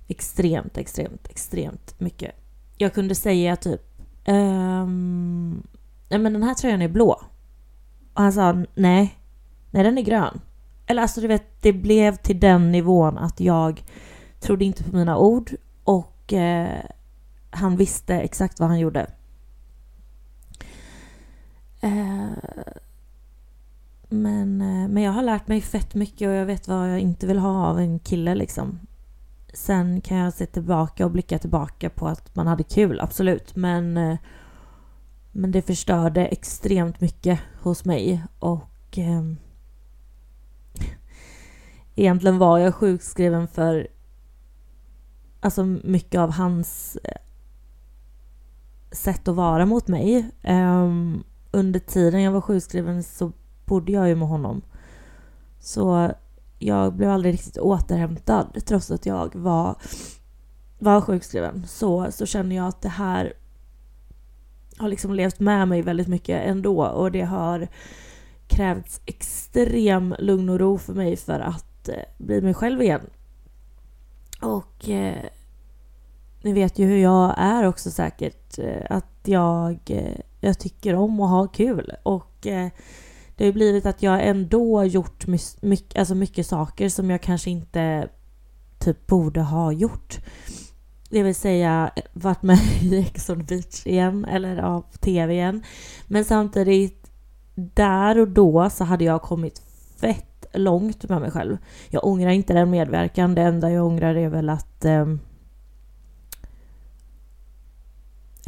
extremt, 0.08 0.78
extremt, 0.78 1.28
extremt 1.28 2.00
mycket. 2.00 2.34
Jag 2.76 2.94
kunde 2.94 3.14
säga 3.14 3.56
typ 3.56 3.82
ehm, 4.24 5.62
Nej 6.08 6.18
men 6.18 6.32
den 6.32 6.42
här 6.42 6.54
tröjan 6.54 6.82
är 6.82 6.88
blå. 6.88 7.22
Och 8.14 8.22
han 8.22 8.32
sa 8.32 8.52
nej, 8.74 9.18
nej 9.70 9.84
den 9.84 9.98
är 9.98 10.02
grön. 10.02 10.40
Eller 10.86 11.02
alltså 11.02 11.20
du 11.20 11.26
vet, 11.26 11.62
det 11.62 11.72
blev 11.72 12.16
till 12.16 12.40
den 12.40 12.72
nivån 12.72 13.18
att 13.18 13.40
jag 13.40 13.84
trodde 14.40 14.64
inte 14.64 14.84
på 14.84 14.96
mina 14.96 15.18
ord 15.18 15.50
och 15.84 16.32
eh, 16.32 16.80
han 17.50 17.76
visste 17.76 18.14
exakt 18.14 18.60
vad 18.60 18.68
han 18.68 18.78
gjorde. 18.78 19.10
Eh, 21.80 22.30
men, 24.08 24.60
eh, 24.60 24.88
men 24.88 25.02
jag 25.02 25.12
har 25.12 25.22
lärt 25.22 25.48
mig 25.48 25.60
fett 25.60 25.94
mycket 25.94 26.28
och 26.28 26.34
jag 26.34 26.46
vet 26.46 26.68
vad 26.68 26.92
jag 26.92 27.00
inte 27.00 27.26
vill 27.26 27.38
ha 27.38 27.66
av 27.66 27.78
en 27.78 27.98
kille 27.98 28.34
liksom. 28.34 28.80
Sen 29.52 30.00
kan 30.00 30.16
jag 30.16 30.34
se 30.34 30.46
tillbaka 30.46 31.04
och 31.04 31.10
blicka 31.10 31.38
tillbaka 31.38 31.90
på 31.90 32.08
att 32.08 32.34
man 32.36 32.46
hade 32.46 32.62
kul, 32.62 33.00
absolut. 33.00 33.56
Men, 33.56 33.96
eh, 33.96 34.18
men 35.32 35.50
det 35.50 35.62
förstörde 35.62 36.26
extremt 36.26 37.00
mycket 37.00 37.40
hos 37.62 37.84
mig. 37.84 38.24
Och 38.38 38.98
eh, 38.98 39.22
egentligen 41.94 42.38
var 42.38 42.58
jag 42.58 42.74
sjukskriven 42.74 43.48
för 43.48 43.88
alltså 45.40 45.64
mycket 45.64 46.20
av 46.20 46.32
hans 46.32 46.98
sätt 48.92 49.28
att 49.28 49.36
vara 49.36 49.66
mot 49.66 49.88
mig. 49.88 50.30
Um, 50.42 51.24
under 51.50 51.80
tiden 51.80 52.22
jag 52.22 52.32
var 52.32 52.40
sjukskriven 52.40 53.02
så 53.02 53.32
bodde 53.64 53.92
jag 53.92 54.08
ju 54.08 54.14
med 54.14 54.28
honom. 54.28 54.62
Så 55.60 56.12
jag 56.58 56.94
blev 56.94 57.10
aldrig 57.10 57.34
riktigt 57.34 57.58
återhämtad 57.58 58.58
trots 58.66 58.90
att 58.90 59.06
jag 59.06 59.34
var, 59.34 59.76
var 60.78 61.00
sjukskriven. 61.00 61.66
Så, 61.66 62.12
så 62.12 62.26
känner 62.26 62.56
jag 62.56 62.66
att 62.66 62.82
det 62.82 62.88
här 62.88 63.32
har 64.76 64.88
liksom 64.88 65.14
levt 65.14 65.40
med 65.40 65.68
mig 65.68 65.82
väldigt 65.82 66.08
mycket 66.08 66.46
ändå 66.46 66.86
och 66.86 67.12
det 67.12 67.22
har 67.22 67.68
krävts 68.46 69.00
extrem 69.06 70.14
lugn 70.18 70.48
och 70.48 70.58
ro 70.58 70.78
för 70.78 70.94
mig 70.94 71.16
för 71.16 71.40
att 71.40 71.88
eh, 71.88 71.94
bli 72.18 72.40
mig 72.40 72.54
själv 72.54 72.82
igen. 72.82 73.00
Och 74.40 74.88
eh, 74.88 75.24
ni 76.42 76.52
vet 76.52 76.78
ju 76.78 76.86
hur 76.86 76.98
jag 76.98 77.34
är 77.38 77.64
också 77.64 77.90
säkert. 77.90 78.58
Eh, 78.58 78.86
att 78.90 79.18
jag, 79.24 79.78
eh, 79.86 80.20
jag 80.40 80.58
tycker 80.58 80.94
om 80.94 81.20
att 81.20 81.30
ha 81.30 81.46
kul. 81.46 81.92
Och 82.02 82.46
eh, 82.46 82.68
det 83.36 83.44
har 83.44 83.46
ju 83.46 83.52
blivit 83.52 83.86
att 83.86 84.02
jag 84.02 84.26
ändå 84.26 84.84
gjort 84.84 85.26
mycket, 85.60 85.98
alltså 85.98 86.14
mycket 86.14 86.46
saker 86.46 86.88
som 86.88 87.10
jag 87.10 87.22
kanske 87.22 87.50
inte 87.50 88.08
typ 88.78 89.06
borde 89.06 89.40
ha 89.40 89.72
gjort. 89.72 90.18
Det 91.10 91.22
vill 91.22 91.34
säga 91.34 91.90
eh, 91.96 92.02
varit 92.12 92.42
med 92.42 92.58
i 92.82 92.98
Ex 92.98 93.30
on 93.30 93.44
Beach 93.44 93.86
igen, 93.86 94.24
eller 94.24 94.58
av 94.58 94.84
TV 95.00 95.34
igen. 95.34 95.62
Men 96.06 96.24
samtidigt, 96.24 97.10
där 97.54 98.18
och 98.18 98.28
då 98.28 98.70
så 98.70 98.84
hade 98.84 99.04
jag 99.04 99.22
kommit 99.22 99.62
fett 99.96 100.46
långt 100.52 101.08
med 101.08 101.20
mig 101.20 101.30
själv. 101.30 101.56
Jag 101.88 102.04
ångrar 102.04 102.30
inte 102.30 102.52
den 102.52 102.70
medverkan. 102.70 103.34
Det 103.34 103.42
enda 103.42 103.70
jag 103.70 103.86
ångrar 103.86 104.14
är 104.14 104.28
väl 104.28 104.50
att... 104.50 104.84
Eh, 104.84 105.06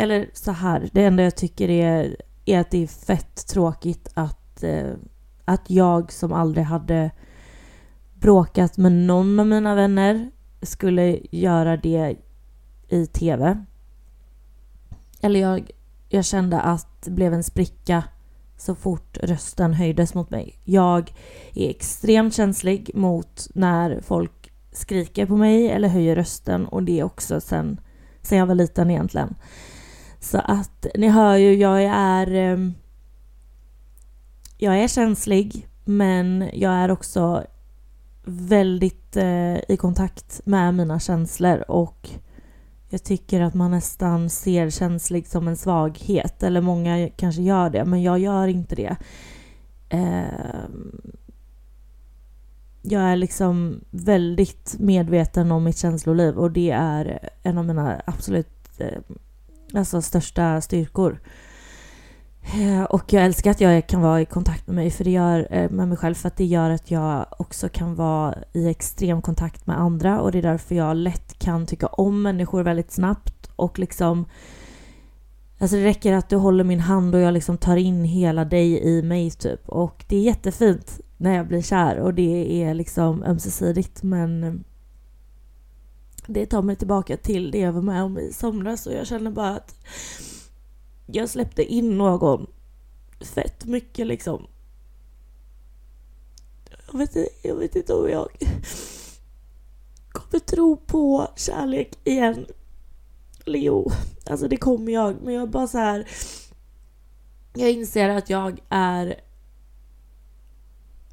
eller 0.01 0.31
så 0.33 0.53
här, 0.53 0.89
det 0.93 1.05
enda 1.05 1.23
jag 1.23 1.37
tycker 1.37 1.71
är, 1.71 2.17
är 2.45 2.61
att 2.61 2.71
det 2.71 2.83
är 2.83 2.87
fett 2.87 3.47
tråkigt 3.47 4.09
att 4.15 4.63
eh, 4.63 4.93
att 5.51 5.71
jag 5.71 6.13
som 6.13 6.33
aldrig 6.33 6.65
hade 6.65 7.11
bråkat 8.15 8.77
med 8.77 8.93
någon 8.93 9.41
av 9.41 9.47
mina 9.47 9.75
vänner 9.75 10.31
skulle 10.63 11.19
göra 11.31 11.77
det 11.77 12.17
i 12.89 13.07
TV. 13.07 13.65
Eller 15.21 15.41
jag, 15.41 15.71
jag 16.09 16.25
kände 16.25 16.61
att 16.61 17.03
det 17.03 17.11
blev 17.11 17.35
en 17.35 17.45
spricka 17.45 18.05
så 18.57 18.75
fort 18.75 19.19
rösten 19.23 19.75
höjdes 19.75 20.15
mot 20.15 20.31
mig. 20.31 20.59
Jag 20.65 21.13
är 21.55 21.71
extremt 21.71 22.35
känslig 22.35 22.91
mot 22.95 23.49
när 23.55 24.01
folk 24.01 24.53
skriker 24.73 25.27
på 25.27 25.37
mig 25.37 25.71
eller 25.71 25.89
höjer 25.89 26.17
rösten 26.17 26.67
och 26.67 26.83
det 26.83 27.01
är 27.01 27.05
också 27.05 27.41
sen, 27.41 27.81
sen 28.23 28.39
jag 28.39 28.47
var 28.47 28.55
liten 28.55 28.91
egentligen. 28.91 29.35
Så 30.21 30.39
att 30.39 30.87
ni 30.95 31.09
hör 31.09 31.37
ju, 31.37 31.55
jag 31.55 31.83
är 31.85 32.33
ehm, 32.33 32.75
jag 34.63 34.79
är 34.79 34.89
känslig 34.89 35.69
men 35.85 36.51
jag 36.53 36.73
är 36.73 36.91
också 36.91 37.45
väldigt 38.25 39.17
eh, 39.17 39.57
i 39.57 39.77
kontakt 39.79 40.41
med 40.45 40.75
mina 40.75 41.01
känslor 41.01 41.71
och 41.71 42.11
jag 42.89 43.03
tycker 43.03 43.41
att 43.41 43.55
man 43.55 43.71
nästan 43.71 44.31
ser 44.31 44.71
känslig 44.71 45.29
som 45.29 45.49
en 45.49 45.57
svaghet 45.57 46.43
eller 46.43 46.61
många 46.61 47.09
kanske 47.17 47.43
gör 47.43 47.71
det 47.71 47.85
men 47.85 48.03
jag 48.03 48.19
gör 48.19 48.49
inte 48.49 48.75
det. 48.75 48.97
Ehm, 49.89 51.01
jag 52.83 53.03
är 53.03 53.17
liksom 53.17 53.81
väldigt 53.91 54.77
medveten 54.79 55.53
om 55.53 55.65
mitt 55.65 55.79
känsloliv 55.79 56.39
och 56.39 56.51
det 56.51 56.71
är 56.71 57.29
en 57.43 57.59
av 57.59 57.65
mina 57.65 58.03
absolut 58.07 58.81
ehm, 58.81 59.19
alltså 59.75 60.03
största 60.03 60.61
styrkor. 60.61 61.21
Eh, 62.43 62.83
och 62.83 63.13
jag 63.13 63.25
älskar 63.25 63.51
att 63.51 63.61
jag 63.61 63.87
kan 63.87 64.01
vara 64.01 64.21
i 64.21 64.25
kontakt 64.25 64.67
med 64.67 64.77
mig, 64.77 64.91
för 64.91 65.05
det 65.05 65.11
gör, 65.11 65.49
eh, 65.51 65.71
med 65.71 65.89
mig 65.89 65.97
själv 65.97 66.15
för 66.15 66.29
att 66.29 66.37
det 66.37 66.45
gör 66.45 66.71
att 66.71 66.91
jag 66.91 67.27
också 67.39 67.69
kan 67.69 67.95
vara 67.95 68.35
i 68.53 68.69
extrem 68.69 69.23
kontakt 69.23 69.67
med 69.67 69.81
andra 69.81 70.21
och 70.21 70.33
det 70.33 70.39
är 70.39 70.43
därför 70.43 70.75
jag 70.75 70.97
lätt 70.97 71.39
kan 71.39 71.67
tycka 71.67 71.87
om 71.87 72.23
människor 72.23 72.63
väldigt 72.63 72.93
snabbt 72.93 73.51
och 73.57 73.79
liksom 73.79 74.27
Alltså 75.59 75.77
det 75.77 75.85
räcker 75.85 76.13
att 76.13 76.29
du 76.29 76.37
håller 76.37 76.65
min 76.65 76.81
hand 76.81 77.15
och 77.15 77.21
jag 77.21 77.35
liksom 77.35 77.59
tar 77.59 77.77
in 77.77 78.05
hela 78.05 78.45
dig 78.45 78.81
i 78.83 79.03
mig 79.03 79.31
typ 79.31 79.69
och 79.69 80.05
det 80.09 80.17
är 80.17 80.21
jättefint 80.21 81.01
när 81.17 81.37
jag 81.37 81.49
blir 81.49 81.63
kär 81.63 81.97
och 81.97 82.15
det 82.15 82.63
är 82.63 82.75
liksom 82.75 83.23
ömsesidigt 83.23 84.03
men 84.03 84.65
det 86.33 86.47
tar 86.47 86.63
mig 86.63 86.77
tillbaka 86.77 87.17
till 87.17 87.51
det 87.51 87.59
jag 87.59 87.73
var 87.73 87.83
med 87.83 88.03
om 88.03 88.19
i 88.19 88.33
somras 88.33 88.87
och 88.87 88.93
jag 88.93 89.07
känner 89.07 89.31
bara 89.31 89.51
att 89.51 89.75
jag 91.07 91.29
släppte 91.29 91.65
in 91.65 91.99
någon 91.99 92.47
fett 93.21 93.65
mycket 93.65 94.07
liksom. 94.07 94.47
Jag 96.93 96.99
vet, 96.99 97.17
jag 97.43 97.55
vet 97.55 97.77
inte 97.77 97.95
om 97.95 98.09
jag 98.09 98.29
kommer 100.13 100.39
tro 100.39 100.77
på 100.77 101.31
kärlek 101.37 101.99
igen. 102.05 102.47
Eller 103.47 103.59
jo, 103.59 103.91
alltså 104.27 104.49
det 104.49 104.57
kommer 104.57 104.93
jag. 104.93 105.17
Men 105.23 105.35
jag 105.35 105.51
bara 105.51 105.67
så 105.67 105.79
här. 105.79 106.09
Jag 107.55 107.71
inser 107.71 108.09
att 108.09 108.31
jag 108.31 108.61
är... 108.69 109.21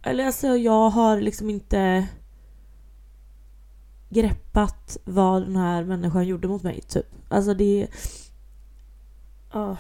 Eller 0.03 0.25
alltså 0.25 0.47
jag 0.47 0.89
har 0.89 1.21
liksom 1.21 1.49
inte 1.49 2.07
greppat 4.09 4.97
vad 5.03 5.41
den 5.41 5.55
här 5.55 5.83
människan 5.83 6.27
gjorde 6.27 6.47
mot 6.47 6.63
mig, 6.63 6.81
typ. 6.81 7.05
Alltså 7.27 7.53
det... 7.53 7.87
Oh. 9.53 9.77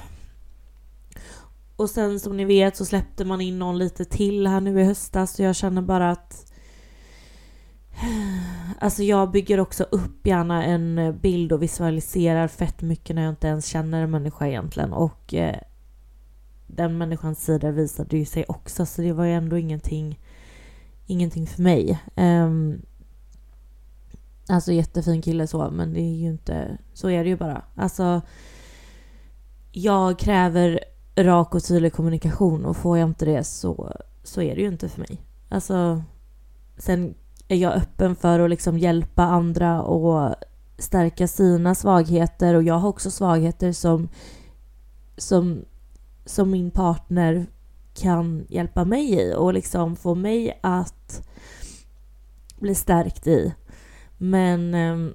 Och 1.75 1.89
sen 1.89 2.19
som 2.19 2.37
ni 2.37 2.45
vet 2.45 2.77
så 2.77 2.85
släppte 2.85 3.25
man 3.25 3.41
in 3.41 3.59
någon 3.59 3.77
lite 3.77 4.05
till 4.05 4.47
här 4.47 4.61
nu 4.61 4.81
i 4.81 4.83
höstas 4.83 5.39
och 5.39 5.45
jag 5.45 5.55
känner 5.55 5.81
bara 5.81 6.11
att 6.11 6.53
Alltså 8.79 9.03
jag 9.03 9.31
bygger 9.31 9.59
också 9.59 9.83
upp 9.83 10.27
gärna 10.27 10.65
en 10.65 11.19
bild 11.21 11.51
och 11.51 11.63
visualiserar 11.63 12.47
fett 12.47 12.81
mycket 12.81 13.15
när 13.15 13.23
jag 13.23 13.31
inte 13.31 13.47
ens 13.47 13.65
känner 13.65 14.03
en 14.03 14.11
människa 14.11 14.47
egentligen 14.47 14.93
och 14.93 15.33
eh, 15.33 15.57
den 16.67 16.97
människans 16.97 17.45
sida 17.45 17.71
visade 17.71 18.17
ju 18.17 18.25
sig 18.25 18.45
också 18.47 18.85
så 18.85 19.01
det 19.01 19.13
var 19.13 19.25
ju 19.25 19.33
ändå 19.33 19.57
ingenting 19.57 20.19
ingenting 21.07 21.47
för 21.47 21.61
mig. 21.61 21.99
Um, 22.15 22.81
alltså 24.49 24.71
jättefin 24.71 25.21
kille 25.21 25.47
så 25.47 25.69
men 25.71 25.93
det 25.93 26.01
är 26.01 26.15
ju 26.15 26.27
inte 26.27 26.77
så 26.93 27.09
är 27.09 27.23
det 27.23 27.29
ju 27.29 27.37
bara. 27.37 27.61
Alltså 27.75 28.21
jag 29.71 30.19
kräver 30.19 30.79
rak 31.15 31.55
och 31.55 31.63
tydlig 31.63 31.93
kommunikation 31.93 32.65
och 32.65 32.77
får 32.77 32.97
jag 32.97 33.09
inte 33.09 33.25
det 33.25 33.43
så, 33.43 33.97
så 34.23 34.41
är 34.41 34.55
det 34.55 34.61
ju 34.61 34.67
inte 34.67 34.89
för 34.89 34.99
mig. 34.99 35.21
Alltså, 35.49 36.03
sen 36.77 37.15
är 37.47 37.55
jag 37.55 37.73
öppen 37.73 38.15
för 38.15 38.39
att 38.39 38.49
liksom 38.49 38.77
hjälpa 38.77 39.23
andra 39.23 39.81
och 39.81 40.35
stärka 40.77 41.27
sina 41.27 41.75
svagheter 41.75 42.55
och 42.55 42.63
jag 42.63 42.73
har 42.73 42.89
också 42.89 43.11
svagheter 43.11 43.71
som, 43.71 44.09
som, 45.17 45.65
som 46.25 46.51
min 46.51 46.71
partner 46.71 47.45
kan 47.93 48.45
hjälpa 48.49 48.85
mig 48.85 49.13
i 49.13 49.33
och 49.33 49.53
liksom 49.53 49.95
få 49.95 50.15
mig 50.15 50.59
att 50.63 51.27
bli 52.59 52.75
stärkt 52.75 53.27
i. 53.27 53.53
Men 54.17 54.73
ehm, 54.73 55.13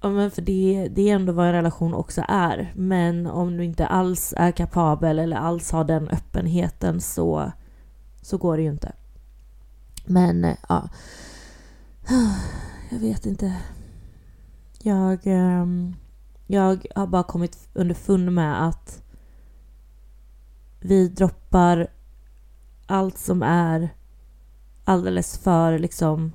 Ja, 0.00 0.08
men 0.08 0.30
för 0.30 0.42
det, 0.42 0.88
det 0.90 1.10
är 1.10 1.14
ändå 1.14 1.32
vad 1.32 1.46
en 1.46 1.52
relation 1.52 1.94
också 1.94 2.24
är. 2.28 2.72
Men 2.76 3.26
om 3.26 3.56
du 3.56 3.64
inte 3.64 3.86
alls 3.86 4.34
är 4.36 4.52
kapabel 4.52 5.18
eller 5.18 5.36
alls 5.36 5.70
har 5.70 5.84
den 5.84 6.08
öppenheten 6.08 7.00
så, 7.00 7.52
så 8.22 8.38
går 8.38 8.56
det 8.56 8.62
ju 8.62 8.70
inte. 8.70 8.92
Men 10.04 10.44
eh, 10.44 10.56
ja, 10.68 10.88
jag 12.90 12.98
vet 12.98 13.26
inte. 13.26 13.56
Jag, 14.82 15.18
ehm, 15.24 15.96
jag 16.46 16.86
har 16.94 17.06
bara 17.06 17.22
kommit 17.22 17.68
underfund 17.74 18.32
med 18.32 18.68
att 18.68 19.02
vi 20.80 21.08
droppar 21.08 21.88
allt 22.86 23.18
som 23.18 23.42
är 23.42 23.94
alldeles 24.84 25.38
för 25.38 25.78
liksom 25.78 26.32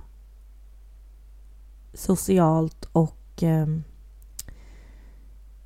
socialt 1.93 2.85
och 2.91 3.43
eh, 3.43 3.67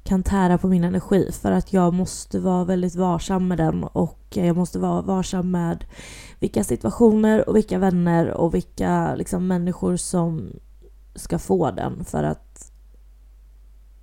kan 0.03 0.23
tära 0.23 0.57
på 0.57 0.67
min 0.67 0.83
energi 0.83 1.31
för 1.31 1.51
att 1.51 1.73
jag 1.73 1.93
måste 1.93 2.39
vara 2.39 2.63
väldigt 2.63 2.95
varsam 2.95 3.47
med 3.47 3.57
den 3.57 3.83
och 3.83 4.19
jag 4.29 4.55
måste 4.55 4.79
vara 4.79 5.01
varsam 5.01 5.51
med 5.51 5.85
vilka 6.39 6.63
situationer 6.63 7.49
och 7.49 7.55
vilka 7.55 7.79
vänner 7.79 8.31
och 8.31 8.55
vilka 8.55 9.15
liksom, 9.15 9.47
människor 9.47 9.97
som 9.97 10.51
ska 11.15 11.39
få 11.39 11.71
den 11.71 12.05
för 12.05 12.23
att 12.23 12.71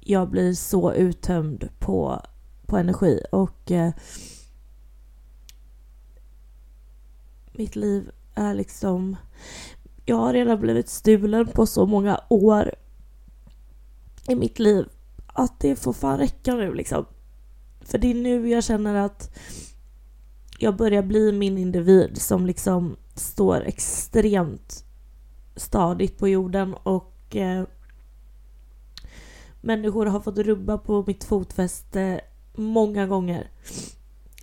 jag 0.00 0.30
blir 0.30 0.52
så 0.54 0.92
uttömd 0.92 1.68
på, 1.78 2.22
på 2.66 2.76
energi 2.76 3.20
och 3.32 3.70
eh, 3.70 3.92
mitt 7.52 7.76
liv 7.76 8.10
är 8.34 8.54
liksom... 8.54 9.16
Jag 10.04 10.16
har 10.16 10.32
redan 10.32 10.60
blivit 10.60 10.88
stulen 10.88 11.46
på 11.46 11.66
så 11.66 11.86
många 11.86 12.20
år 12.28 12.74
i 14.28 14.34
mitt 14.34 14.58
liv 14.58 14.88
att 15.26 15.60
det 15.60 15.76
får 15.76 15.92
fan 15.92 16.18
räcka 16.18 16.54
nu 16.54 16.74
liksom. 16.74 17.04
För 17.80 17.98
det 17.98 18.10
är 18.10 18.14
nu 18.14 18.48
jag 18.48 18.64
känner 18.64 18.94
att 18.94 19.38
jag 20.58 20.76
börjar 20.76 21.02
bli 21.02 21.32
min 21.32 21.58
individ 21.58 22.22
som 22.22 22.46
liksom 22.46 22.96
står 23.14 23.60
extremt 23.60 24.84
stadigt 25.56 26.18
på 26.18 26.28
jorden 26.28 26.74
och 26.74 27.36
eh, 27.36 27.64
människor 29.60 30.06
har 30.06 30.20
fått 30.20 30.38
rubba 30.38 30.78
på 30.78 31.04
mitt 31.06 31.24
fotfäste 31.24 32.20
många 32.54 33.06
gånger. 33.06 33.50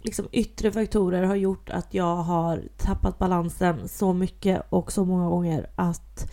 Liksom 0.03 0.27
yttre 0.31 0.71
faktorer 0.71 1.23
har 1.23 1.35
gjort 1.35 1.69
att 1.69 1.93
jag 1.93 2.15
har 2.15 2.63
tappat 2.77 3.19
balansen 3.19 3.87
så 3.87 4.13
mycket 4.13 4.61
och 4.69 4.91
så 4.91 5.05
många 5.05 5.29
gånger 5.29 5.69
att 5.75 6.31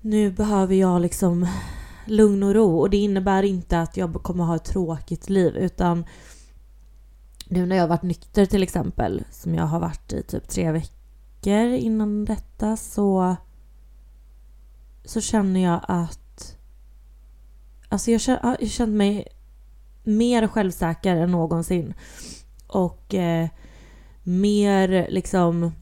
nu 0.00 0.30
behöver 0.30 0.74
jag 0.74 1.02
liksom 1.02 1.46
lugn 2.06 2.42
och 2.42 2.54
ro. 2.54 2.78
Och 2.78 2.90
det 2.90 2.96
innebär 2.96 3.42
inte 3.42 3.80
att 3.80 3.96
jag 3.96 4.14
kommer 4.14 4.44
ha 4.44 4.56
ett 4.56 4.64
tråkigt 4.64 5.28
liv 5.28 5.56
utan 5.56 6.04
nu 7.48 7.66
när 7.66 7.76
jag 7.76 7.82
har 7.82 7.88
varit 7.88 8.02
nykter 8.02 8.46
till 8.46 8.62
exempel, 8.62 9.24
som 9.30 9.54
jag 9.54 9.64
har 9.64 9.80
varit 9.80 10.12
i 10.12 10.22
typ 10.22 10.48
tre 10.48 10.72
veckor 10.72 11.66
innan 11.68 12.24
detta 12.24 12.76
så 12.76 13.36
så 15.04 15.20
känner 15.20 15.60
jag 15.60 15.80
att 15.88 16.56
alltså 17.88 18.10
jag 18.10 18.20
jag 18.60 18.70
känner 18.70 18.96
mig 18.96 19.28
mer 20.06 20.46
självsäker 20.46 21.16
än 21.16 21.30
någonsin 21.30 21.94
och 22.66 23.14
eh, 23.14 23.48
mer 24.22 25.06
liksom 25.10 25.72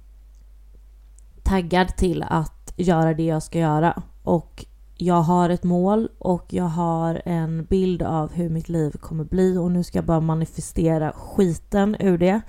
taggad 1.42 1.96
till 1.96 2.22
att 2.22 2.72
göra 2.76 3.14
det 3.14 3.24
jag 3.24 3.42
ska 3.42 3.58
göra 3.58 4.02
och 4.22 4.64
jag 4.96 5.22
har 5.22 5.50
ett 5.50 5.64
mål 5.64 6.08
och 6.18 6.44
jag 6.48 6.64
har 6.64 7.22
en 7.24 7.64
bild 7.64 8.02
av 8.02 8.32
hur 8.32 8.48
mitt 8.48 8.68
liv 8.68 8.90
kommer 8.90 9.24
bli 9.24 9.56
och 9.56 9.70
nu 9.70 9.84
ska 9.84 9.98
jag 9.98 10.04
bara 10.04 10.20
manifestera 10.20 11.12
skiten 11.12 11.96
ur 12.00 12.18
det. 12.18 12.40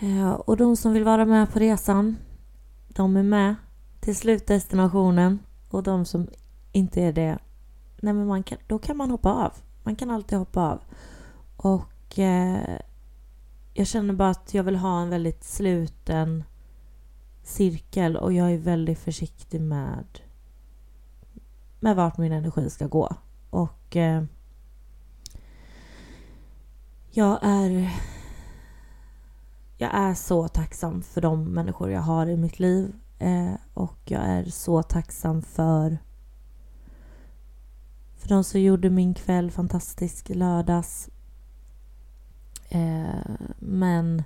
Eh, 0.00 0.30
och 0.30 0.56
de 0.56 0.76
som 0.76 0.92
vill 0.92 1.04
vara 1.04 1.24
med 1.24 1.52
på 1.52 1.58
resan, 1.58 2.16
de 2.88 3.16
är 3.16 3.22
med 3.22 3.54
till 4.00 4.16
slutdestinationen 4.16 5.38
och 5.70 5.82
de 5.82 6.04
som 6.04 6.28
inte 6.72 7.02
är 7.02 7.12
det, 7.12 7.38
nej 8.00 8.12
men 8.12 8.26
man 8.26 8.42
kan, 8.42 8.58
då 8.66 8.78
kan 8.78 8.96
man 8.96 9.10
hoppa 9.10 9.32
av. 9.32 9.52
Man 9.86 9.96
kan 9.96 10.10
alltid 10.10 10.38
hoppa 10.38 10.60
av. 10.60 10.80
Och 11.56 12.18
eh, 12.18 12.78
jag 13.74 13.86
känner 13.86 14.14
bara 14.14 14.30
att 14.30 14.54
jag 14.54 14.64
vill 14.64 14.76
ha 14.76 15.02
en 15.02 15.10
väldigt 15.10 15.44
sluten 15.44 16.44
cirkel 17.42 18.16
och 18.16 18.32
jag 18.32 18.52
är 18.52 18.58
väldigt 18.58 18.98
försiktig 18.98 19.60
med 19.60 20.20
med 21.80 21.96
vart 21.96 22.18
min 22.18 22.32
energi 22.32 22.70
ska 22.70 22.86
gå. 22.86 23.16
Och 23.50 23.96
eh, 23.96 24.24
jag 27.10 27.38
är 27.42 27.92
jag 29.76 29.94
är 29.94 30.14
så 30.14 30.48
tacksam 30.48 31.02
för 31.02 31.20
de 31.20 31.44
människor 31.44 31.90
jag 31.90 32.00
har 32.00 32.26
i 32.26 32.36
mitt 32.36 32.58
liv 32.58 32.94
eh, 33.18 33.54
och 33.74 33.98
jag 34.04 34.22
är 34.22 34.44
så 34.44 34.82
tacksam 34.82 35.42
för 35.42 35.98
för 38.26 38.34
de 38.34 38.44
som 38.44 38.60
gjorde 38.60 38.90
min 38.90 39.14
kväll 39.14 39.50
fantastisk 39.50 40.28
lördags. 40.28 41.08
Eh, 42.68 43.36
men 43.58 44.22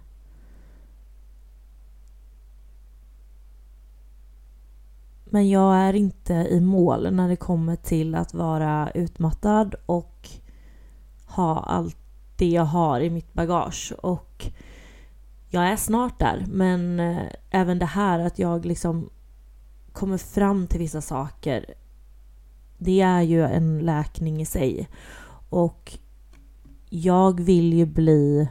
Men 5.32 5.48
jag 5.48 5.76
är 5.76 5.92
inte 5.92 6.34
i 6.34 6.60
mål 6.60 7.12
när 7.12 7.28
det 7.28 7.36
kommer 7.36 7.76
till 7.76 8.14
att 8.14 8.34
vara 8.34 8.90
utmattad 8.94 9.74
och 9.86 10.28
ha 11.26 11.58
allt 11.60 11.96
det 12.36 12.48
jag 12.48 12.64
har 12.64 13.00
i 13.00 13.10
mitt 13.10 13.32
bagage. 13.32 13.92
Och 14.02 14.46
jag 15.48 15.68
är 15.68 15.76
snart 15.76 16.18
där, 16.18 16.44
men 16.48 17.00
eh, 17.00 17.26
även 17.50 17.78
det 17.78 17.86
här 17.86 18.18
att 18.18 18.38
jag 18.38 18.64
liksom 18.64 19.10
kommer 19.92 20.18
fram 20.18 20.66
till 20.66 20.78
vissa 20.78 21.00
saker. 21.00 21.74
Det 22.80 23.00
är 23.00 23.22
ju 23.22 23.42
en 23.42 23.78
läkning 23.78 24.40
i 24.40 24.44
sig. 24.44 24.88
Och 25.48 25.98
jag 26.88 27.40
vill 27.40 27.72
ju 27.72 27.86
bli... 27.86 28.48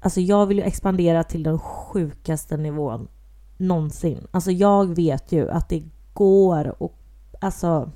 Alltså 0.00 0.20
jag 0.20 0.46
vill 0.46 0.58
ju 0.58 0.64
expandera 0.64 1.24
till 1.24 1.42
den 1.42 1.58
sjukaste 1.58 2.56
nivån 2.56 3.08
någonsin. 3.56 4.26
Alltså 4.30 4.50
jag 4.50 4.94
vet 4.96 5.32
ju 5.32 5.50
att 5.50 5.68
det 5.68 5.82
går 6.12 6.82
och 6.82 6.98
alltså 7.40 7.90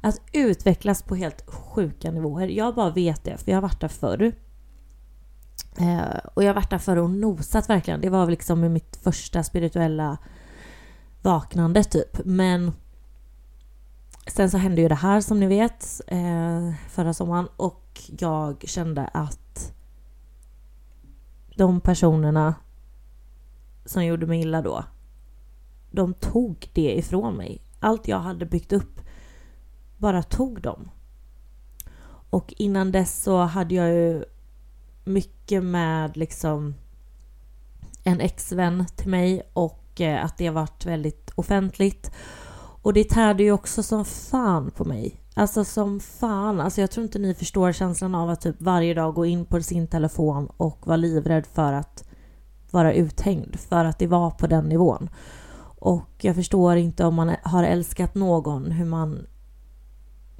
att 0.00 0.20
utvecklas 0.32 1.02
på 1.02 1.14
helt 1.14 1.50
sjuka 1.50 2.10
nivåer. 2.10 2.48
Jag 2.48 2.74
bara 2.74 2.90
vet 2.90 3.24
det, 3.24 3.36
för 3.38 3.50
jag 3.50 3.56
har 3.56 3.62
varit 3.62 3.80
där 3.80 3.88
förr. 3.88 4.32
Eh, 5.78 6.18
och 6.34 6.42
jag 6.42 6.48
har 6.48 6.54
varit 6.54 6.70
där 6.70 6.78
förr 6.78 6.96
och 6.96 7.10
nosat 7.10 7.68
verkligen. 7.68 8.00
Det 8.00 8.10
var 8.10 8.20
väl 8.20 8.30
liksom 8.30 8.72
mitt 8.72 8.96
första 9.02 9.42
spirituella 9.42 10.18
vaknande 11.22 11.84
typ. 11.84 12.24
Men 12.24 12.72
sen 14.30 14.50
så 14.50 14.58
hände 14.58 14.82
ju 14.82 14.88
det 14.88 14.94
här 14.94 15.20
som 15.20 15.40
ni 15.40 15.46
vet 15.46 16.00
eh, 16.06 16.72
förra 16.88 17.14
sommaren 17.14 17.48
och 17.56 18.00
jag 18.18 18.64
kände 18.68 19.06
att 19.06 19.72
de 21.56 21.80
personerna 21.80 22.54
som 23.84 24.04
gjorde 24.04 24.26
mig 24.26 24.40
illa 24.40 24.62
då, 24.62 24.84
de 25.90 26.14
tog 26.14 26.70
det 26.72 26.98
ifrån 26.98 27.34
mig. 27.34 27.62
Allt 27.80 28.08
jag 28.08 28.18
hade 28.18 28.46
byggt 28.46 28.72
upp 28.72 29.00
bara 29.96 30.22
tog 30.22 30.62
dem. 30.62 30.90
Och 32.30 32.54
innan 32.56 32.92
dess 32.92 33.22
så 33.22 33.38
hade 33.38 33.74
jag 33.74 33.88
ju 33.88 34.24
mycket 35.04 35.64
med 35.64 36.16
liksom 36.16 36.74
en 38.04 38.20
exvän 38.20 38.86
till 38.96 39.08
mig 39.08 39.42
och 39.52 40.00
eh, 40.00 40.24
att 40.24 40.38
det 40.38 40.50
varit 40.50 40.86
väldigt 40.86 41.30
offentligt. 41.34 42.10
Och 42.88 42.94
det 42.94 43.08
tärde 43.08 43.42
ju 43.42 43.52
också 43.52 43.82
som 43.82 44.04
fan 44.04 44.70
på 44.70 44.84
mig. 44.84 45.20
Alltså 45.34 45.64
som 45.64 46.00
fan. 46.00 46.60
Alltså 46.60 46.80
jag 46.80 46.90
tror 46.90 47.04
inte 47.04 47.18
ni 47.18 47.34
förstår 47.34 47.72
känslan 47.72 48.14
av 48.14 48.30
att 48.30 48.40
typ 48.40 48.56
varje 48.58 48.94
dag 48.94 49.14
gå 49.14 49.26
in 49.26 49.44
på 49.44 49.62
sin 49.62 49.86
telefon 49.86 50.48
och 50.56 50.86
vara 50.86 50.96
livrädd 50.96 51.46
för 51.46 51.72
att 51.72 52.04
vara 52.70 52.92
uthängd. 52.92 53.56
För 53.56 53.84
att 53.84 53.98
det 53.98 54.06
var 54.06 54.30
på 54.30 54.46
den 54.46 54.64
nivån. 54.64 55.10
Och 55.78 56.10
jag 56.20 56.34
förstår 56.34 56.76
inte 56.76 57.04
om 57.04 57.14
man 57.14 57.36
har 57.42 57.64
älskat 57.64 58.14
någon 58.14 58.70
hur 58.70 58.86
man 58.86 59.26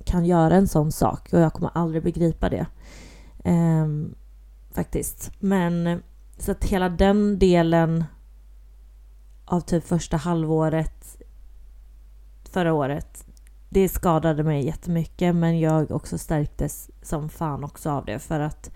kan 0.04 0.24
göra 0.24 0.56
en 0.56 0.68
sån 0.68 0.92
sak. 0.92 1.32
Och 1.32 1.40
jag 1.40 1.52
kommer 1.52 1.70
aldrig 1.74 2.02
begripa 2.02 2.48
det. 2.48 2.66
Ehm, 3.44 4.14
faktiskt. 4.70 5.32
Men 5.38 6.02
så 6.38 6.52
att 6.52 6.64
hela 6.64 6.88
den 6.88 7.38
delen 7.38 8.04
av 9.44 9.60
typ 9.60 9.84
första 9.84 10.16
halvåret 10.16 11.17
förra 12.52 12.72
året 12.72 13.24
det 13.68 13.88
skadade 13.88 14.42
mig 14.42 14.66
jättemycket 14.66 15.34
men 15.34 15.60
jag 15.60 15.90
också 15.90 16.18
stärktes 16.18 16.90
som 17.02 17.28
fan 17.28 17.64
också 17.64 17.90
av 17.90 18.04
det 18.04 18.18
för 18.18 18.40
att 18.40 18.70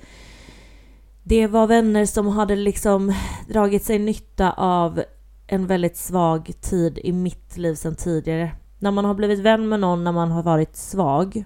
det 1.22 1.46
var 1.46 1.66
vänner 1.66 2.06
som 2.06 2.28
hade 2.28 2.56
liksom 2.56 3.14
dragit 3.48 3.84
sig 3.84 3.98
nytta 3.98 4.52
av 4.52 5.02
en 5.46 5.66
väldigt 5.66 5.96
svag 5.96 6.52
tid 6.60 6.98
i 6.98 7.12
mitt 7.12 7.56
liv 7.56 7.74
sedan 7.74 7.96
tidigare. 7.96 8.50
När 8.78 8.90
man 8.90 9.04
har 9.04 9.14
blivit 9.14 9.38
vän 9.38 9.68
med 9.68 9.80
någon 9.80 10.04
när 10.04 10.12
man 10.12 10.30
har 10.30 10.42
varit 10.42 10.76
svag 10.76 11.44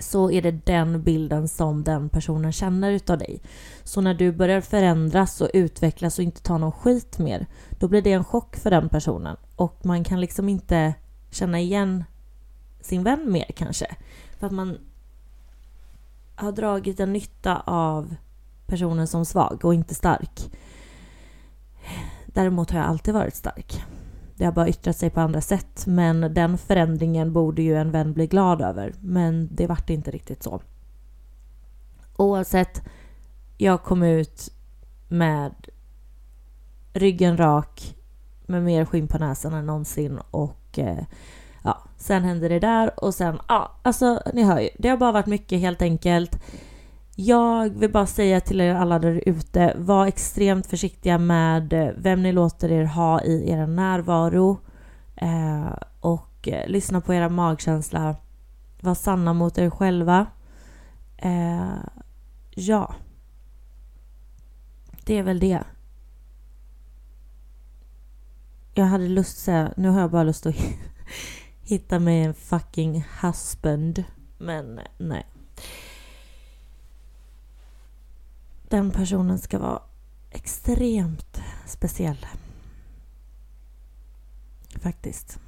så 0.00 0.30
är 0.30 0.42
det 0.42 0.66
den 0.66 1.02
bilden 1.02 1.48
som 1.48 1.84
den 1.84 2.08
personen 2.08 2.52
känner 2.52 2.92
utav 2.92 3.18
dig. 3.18 3.42
Så 3.84 4.00
när 4.00 4.14
du 4.14 4.32
börjar 4.32 4.60
förändras 4.60 5.40
och 5.40 5.50
utvecklas 5.54 6.18
och 6.18 6.24
inte 6.24 6.42
ta 6.42 6.58
någon 6.58 6.72
skit 6.72 7.18
mer, 7.18 7.46
då 7.70 7.88
blir 7.88 8.02
det 8.02 8.12
en 8.12 8.24
chock 8.24 8.56
för 8.56 8.70
den 8.70 8.88
personen. 8.88 9.36
Och 9.56 9.86
man 9.86 10.04
kan 10.04 10.20
liksom 10.20 10.48
inte 10.48 10.94
känna 11.30 11.60
igen 11.60 12.04
sin 12.80 13.02
vän 13.02 13.32
mer 13.32 13.50
kanske. 13.56 13.86
För 14.38 14.46
att 14.46 14.52
man 14.52 14.78
har 16.34 16.52
dragit 16.52 17.00
en 17.00 17.12
nytta 17.12 17.60
av 17.60 18.14
personen 18.66 19.06
som 19.06 19.24
svag 19.24 19.64
och 19.64 19.74
inte 19.74 19.94
stark. 19.94 20.50
Däremot 22.26 22.70
har 22.70 22.78
jag 22.78 22.88
alltid 22.88 23.14
varit 23.14 23.36
stark. 23.36 23.84
Det 24.40 24.46
har 24.46 24.52
bara 24.52 24.68
yttrat 24.68 24.96
sig 24.96 25.10
på 25.10 25.20
andra 25.20 25.40
sätt. 25.40 25.86
Men 25.86 26.34
den 26.34 26.58
förändringen 26.58 27.32
borde 27.32 27.62
ju 27.62 27.76
en 27.76 27.90
vän 27.90 28.12
bli 28.12 28.26
glad 28.26 28.60
över. 28.60 28.94
Men 29.00 29.48
det 29.52 29.66
vart 29.66 29.90
inte 29.90 30.10
riktigt 30.10 30.42
så. 30.42 30.60
Oavsett, 32.16 32.82
jag 33.58 33.82
kom 33.82 34.02
ut 34.02 34.52
med 35.08 35.54
ryggen 36.92 37.36
rak, 37.36 37.96
med 38.46 38.62
mer 38.62 38.84
skinn 38.84 39.08
på 39.08 39.18
näsan 39.18 39.54
än 39.54 39.66
någonsin 39.66 40.18
och 40.30 40.78
eh, 40.78 41.04
ja, 41.64 41.78
sen 41.96 42.24
hände 42.24 42.48
det 42.48 42.60
där 42.60 43.04
och 43.04 43.14
sen, 43.14 43.38
ja, 43.48 43.72
alltså 43.82 44.22
ni 44.32 44.42
hör 44.42 44.60
ju, 44.60 44.68
det 44.78 44.88
har 44.88 44.96
bara 44.96 45.12
varit 45.12 45.26
mycket 45.26 45.60
helt 45.60 45.82
enkelt. 45.82 46.38
Jag 47.22 47.70
vill 47.78 47.92
bara 47.92 48.06
säga 48.06 48.40
till 48.40 48.60
er 48.60 48.74
alla 48.74 48.98
där 48.98 49.22
ute, 49.26 49.74
var 49.78 50.06
extremt 50.06 50.66
försiktiga 50.66 51.18
med 51.18 51.72
eh, 51.72 51.90
vem 51.96 52.22
ni 52.22 52.32
låter 52.32 52.72
er 52.72 52.84
ha 52.84 53.22
i 53.22 53.50
er 53.50 53.66
närvaro. 53.66 54.60
Eh, 55.16 55.72
och 56.00 56.48
eh, 56.48 56.68
lyssna 56.68 57.00
på 57.00 57.14
era 57.14 57.28
magkänsla. 57.28 58.16
Var 58.80 58.94
sanna 58.94 59.32
mot 59.32 59.58
er 59.58 59.70
själva. 59.70 60.26
Eh, 61.16 61.78
ja. 62.50 62.94
Det 65.04 65.18
är 65.18 65.22
väl 65.22 65.40
det. 65.40 65.60
Jag 68.74 68.84
hade 68.84 69.08
lust 69.08 69.36
att 69.36 69.44
säga, 69.44 69.72
nu 69.76 69.88
har 69.88 70.00
jag 70.00 70.10
bara 70.10 70.24
lust 70.24 70.46
att 70.46 70.56
hitta 71.62 71.98
mig 71.98 72.22
en 72.22 72.34
fucking 72.34 73.04
husband. 73.22 74.04
Men 74.38 74.78
eh, 74.78 74.84
nej. 74.98 75.26
Den 78.70 78.90
personen 78.90 79.38
ska 79.38 79.58
vara 79.58 79.82
extremt 80.30 81.40
speciell. 81.66 82.26
Faktiskt. 84.80 85.38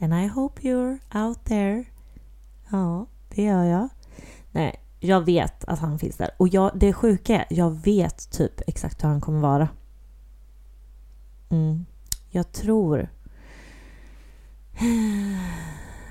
And 0.00 0.14
I 0.14 0.26
hope 0.26 0.62
you're 0.62 0.98
out 1.26 1.44
there. 1.44 1.84
Ja, 2.70 3.06
det 3.28 3.42
gör 3.42 3.64
jag. 3.64 3.88
Nej, 4.50 4.80
jag 5.00 5.20
vet 5.20 5.64
att 5.64 5.78
han 5.78 5.98
finns 5.98 6.16
där. 6.16 6.30
Och 6.36 6.48
jag, 6.48 6.70
det 6.74 6.92
sjuka 6.92 7.36
är, 7.36 7.46
jag 7.50 7.70
vet 7.70 8.30
typ 8.30 8.60
exakt 8.66 9.04
hur 9.04 9.08
han 9.08 9.20
kommer 9.20 9.40
vara. 9.40 9.68
Mm. 11.48 11.86
Jag 12.30 12.52
tror 12.52 13.08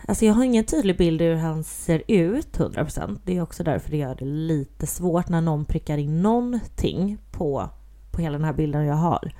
Alltså 0.10 0.26
jag 0.26 0.34
har 0.34 0.44
ingen 0.44 0.66
tydlig 0.66 0.98
bild 0.98 1.22
hur 1.22 1.36
han 1.36 1.64
ser 1.64 2.04
ut 2.08 2.58
100%. 2.58 3.20
Det 3.24 3.38
är 3.38 3.42
också 3.42 3.64
därför 3.64 3.92
det 3.92 3.98
gör 3.98 4.16
det 4.16 4.26
lite 4.26 4.88
svårt 4.88 5.30
när 5.30 5.42
någon 5.42 5.66
prickar 5.66 5.98
in 5.98 6.22
någonting 6.22 7.18
på, 7.32 7.70
på 8.12 8.22
hela 8.22 8.38
den 8.38 8.46
här 8.46 8.54
bilden 8.54 8.86
jag 8.86 8.96
har. 8.96 9.32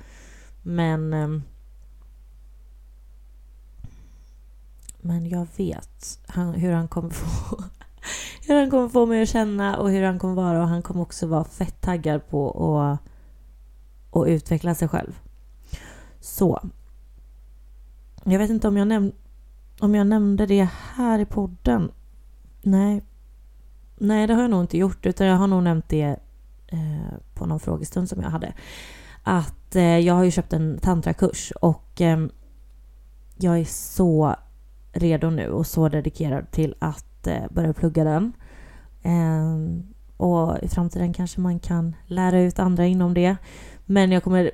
Men... 0.62 1.12
Ehm, 1.12 1.42
men 5.00 5.28
jag 5.28 5.46
vet 5.56 6.18
han, 6.26 6.54
hur 6.54 6.72
han 6.72 6.88
kommer 6.88 7.10
få 7.10 7.56
hur 8.46 8.60
han 8.60 8.70
kommer 8.70 8.88
få 8.88 9.06
mig 9.06 9.22
att 9.22 9.28
känna 9.28 9.76
och 9.76 9.90
hur 9.90 10.02
han 10.02 10.18
kommer 10.18 10.34
vara 10.34 10.62
och 10.62 10.68
han 10.68 10.82
kommer 10.82 11.02
också 11.02 11.26
vara 11.26 11.44
fett 11.44 11.80
taggad 11.80 12.28
på 12.28 12.78
att, 12.80 13.00
att 14.18 14.28
utveckla 14.28 14.74
sig 14.74 14.88
själv. 14.88 15.18
Så. 16.20 16.60
Jag 18.24 18.38
vet 18.38 18.50
inte 18.50 18.68
om 18.68 18.76
jag 18.76 18.88
nämnde 18.88 19.16
om 19.80 19.94
jag 19.94 20.06
nämnde 20.06 20.46
det 20.46 20.68
här 20.94 21.18
i 21.18 21.24
podden? 21.24 21.90
Nej. 22.62 23.02
Nej, 23.96 24.26
det 24.26 24.34
har 24.34 24.42
jag 24.42 24.50
nog 24.50 24.62
inte 24.62 24.78
gjort, 24.78 25.06
utan 25.06 25.26
jag 25.26 25.36
har 25.36 25.46
nog 25.46 25.62
nämnt 25.62 25.88
det 25.88 26.16
eh, 26.66 27.14
på 27.34 27.46
någon 27.46 27.60
frågestund 27.60 28.08
som 28.08 28.22
jag 28.22 28.30
hade. 28.30 28.52
Att 29.22 29.76
eh, 29.76 29.98
jag 29.98 30.14
har 30.14 30.24
ju 30.24 30.30
köpt 30.30 30.52
en 30.52 30.78
tantrakurs 30.78 31.52
och 31.60 32.00
eh, 32.00 32.26
jag 33.36 33.58
är 33.58 33.64
så 33.64 34.36
redo 34.92 35.30
nu 35.30 35.48
och 35.48 35.66
så 35.66 35.88
dedikerad 35.88 36.50
till 36.50 36.74
att 36.78 37.26
eh, 37.26 37.42
börja 37.50 37.72
plugga 37.72 38.04
den. 38.04 38.32
Ehm, 39.02 39.86
och 40.16 40.58
i 40.62 40.68
framtiden 40.68 41.12
kanske 41.12 41.40
man 41.40 41.58
kan 41.58 41.96
lära 42.06 42.40
ut 42.40 42.58
andra 42.58 42.86
inom 42.86 43.14
det. 43.14 43.36
Men 43.84 44.12
jag 44.12 44.24
kommer 44.24 44.50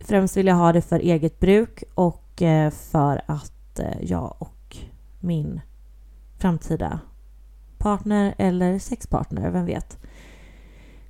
främst 0.00 0.36
vilja 0.36 0.54
ha 0.54 0.72
det 0.72 0.82
för 0.82 0.98
eget 0.98 1.40
bruk 1.40 1.84
och 1.94 2.42
eh, 2.42 2.70
för 2.70 3.22
att 3.26 3.57
jag 4.00 4.36
och 4.38 4.76
min 5.20 5.60
framtida 6.36 7.00
partner 7.78 8.34
eller 8.38 8.78
sexpartner, 8.78 9.50
vem 9.50 9.64
vet, 9.66 9.98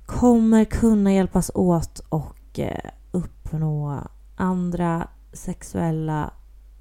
kommer 0.05 0.65
kunna 0.65 1.13
hjälpas 1.13 1.51
åt 1.53 1.99
och 1.99 2.59
eh, 2.59 2.89
uppnå 3.11 4.03
andra 4.35 5.07
sexuella 5.33 6.33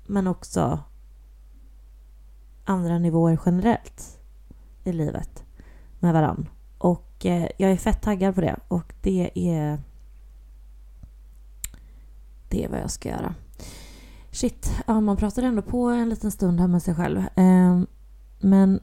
men 0.06 0.26
också 0.26 0.78
andra 2.64 2.98
nivåer 2.98 3.40
generellt 3.46 4.18
i 4.84 4.92
livet 4.92 5.44
med 5.98 6.12
varann. 6.12 6.48
Och 6.78 7.26
eh, 7.26 7.48
jag 7.56 7.70
är 7.70 7.76
fett 7.76 8.02
taggad 8.02 8.34
på 8.34 8.40
det 8.40 8.56
och 8.68 8.94
det 9.02 9.30
är 9.34 9.78
det 12.48 12.64
är 12.64 12.68
vad 12.68 12.80
jag 12.80 12.90
ska 12.90 13.08
göra. 13.08 13.34
Shit, 14.38 14.82
ja, 14.86 15.00
man 15.00 15.16
pratar 15.16 15.42
ändå 15.42 15.62
på 15.62 15.88
en 15.88 16.08
liten 16.08 16.30
stund 16.30 16.60
här 16.60 16.66
med 16.66 16.82
sig 16.82 16.94
själv. 16.94 17.18
Eh, 17.18 17.80
men 18.40 18.80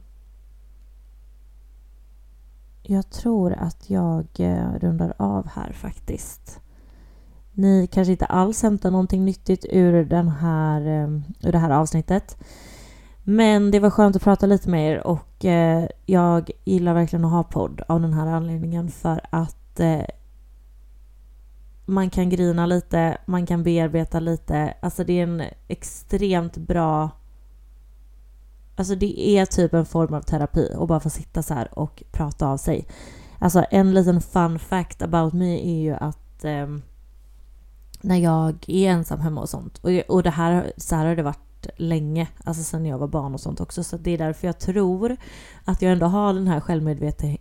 jag 2.82 3.10
tror 3.10 3.52
att 3.52 3.90
jag 3.90 4.26
eh, 4.38 4.72
rundar 4.72 5.14
av 5.16 5.48
här 5.48 5.72
faktiskt. 5.72 6.60
Ni 7.52 7.86
kanske 7.86 8.12
inte 8.12 8.26
alls 8.26 8.62
hämtar 8.62 8.90
någonting 8.90 9.24
nyttigt 9.24 9.66
ur, 9.70 10.04
den 10.04 10.28
här, 10.28 10.80
ehm, 10.86 11.24
ur 11.42 11.52
det 11.52 11.58
här 11.58 11.70
avsnittet. 11.70 12.36
Men 13.24 13.70
det 13.70 13.80
var 13.80 13.90
skönt 13.90 14.16
att 14.16 14.22
prata 14.22 14.46
lite 14.46 14.70
med 14.70 14.92
er 14.92 15.06
och 15.06 15.44
eh, 15.44 15.88
jag 16.06 16.50
gillar 16.64 16.94
verkligen 16.94 17.24
att 17.24 17.30
ha 17.32 17.42
podd 17.42 17.82
av 17.88 18.00
den 18.00 18.12
här 18.12 18.26
anledningen 18.26 18.90
för 18.90 19.20
att 19.30 19.80
eh, 19.80 20.04
man 21.86 22.10
kan 22.10 22.28
grina 22.30 22.66
lite, 22.66 23.18
man 23.26 23.46
kan 23.46 23.62
bearbeta 23.62 24.20
lite. 24.20 24.74
Alltså 24.80 25.04
det 25.04 25.12
är 25.12 25.22
en 25.22 25.42
extremt 25.68 26.56
bra... 26.56 27.10
Alltså 28.76 28.94
det 28.94 29.20
är 29.20 29.46
typ 29.46 29.74
en 29.74 29.86
form 29.86 30.14
av 30.14 30.20
terapi 30.20 30.72
att 30.78 30.88
bara 30.88 31.00
få 31.00 31.10
sitta 31.10 31.42
så 31.42 31.54
här 31.54 31.78
och 31.78 32.02
prata 32.12 32.46
av 32.48 32.56
sig. 32.56 32.86
Alltså 33.38 33.64
en 33.70 33.94
liten 33.94 34.20
fun 34.20 34.58
fact 34.58 35.02
about 35.02 35.32
me 35.32 35.60
är 35.60 35.82
ju 35.82 35.94
att 35.94 36.44
eh, 36.44 36.66
när 38.00 38.16
jag 38.16 38.64
är 38.66 38.90
ensam 38.90 39.20
hemma 39.20 39.40
och 39.40 39.48
sånt. 39.48 39.78
Och, 39.78 39.90
och 39.90 40.22
det 40.22 40.30
här, 40.30 40.72
så 40.76 40.96
här 40.96 41.06
har 41.06 41.16
det 41.16 41.22
varit 41.22 41.66
länge, 41.76 42.28
alltså 42.44 42.62
sen 42.62 42.86
jag 42.86 42.98
var 42.98 43.08
barn 43.08 43.34
och 43.34 43.40
sånt 43.40 43.60
också. 43.60 43.84
Så 43.84 43.96
det 43.96 44.10
är 44.10 44.18
därför 44.18 44.46
jag 44.46 44.58
tror 44.58 45.16
att 45.64 45.82
jag 45.82 45.92
ändå 45.92 46.06
har 46.06 46.34
den 46.34 46.48
här 46.48 46.60
självmedveten, 46.60 47.36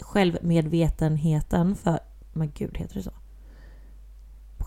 självmedvetenheten 0.00 1.76
för... 1.76 1.98
Men 2.32 2.52
gud, 2.54 2.78
heter 2.78 2.94
det 2.94 3.02
så? 3.02 3.12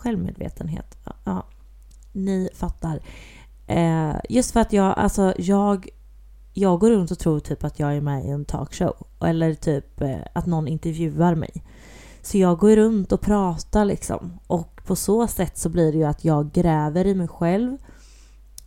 Självmedvetenhet. 0.04 0.98
Ja, 1.24 1.46
ni 2.12 2.50
fattar. 2.54 3.00
Eh, 3.68 4.16
just 4.30 4.52
för 4.52 4.60
att 4.60 4.74
jag, 4.74 4.98
alltså 4.98 5.34
jag 5.38 5.89
jag 6.54 6.80
går 6.80 6.89
runt 6.89 7.12
och 7.12 7.20
tror 7.20 7.39
typ 7.39 7.63
att 7.63 7.80
jag 7.80 7.96
är 7.96 8.02
med 8.02 8.26
i 8.26 8.30
en 8.30 8.46
talkshow. 8.46 9.08
Eller 9.22 9.54
typ 9.54 10.02
eh, 10.02 10.18
att 10.34 10.46
någon 10.46 10.68
intervjuar 10.68 11.36
mig. 11.36 11.63
Så 12.22 12.38
jag 12.38 12.58
går 12.58 12.76
runt 12.76 13.12
och 13.12 13.22
pratar 13.22 13.86
liksom. 13.86 14.39
Och 14.48 14.82
på 14.86 14.96
så 14.96 15.28
sätt 15.28 15.58
så 15.58 15.70
blir 15.70 15.92
det 15.92 15.98
ju 15.98 16.04
att 16.04 16.26
jag 16.26 16.52
gräver 16.52 17.08
i 17.08 17.16
mig 17.16 17.28
själv. 17.28 17.78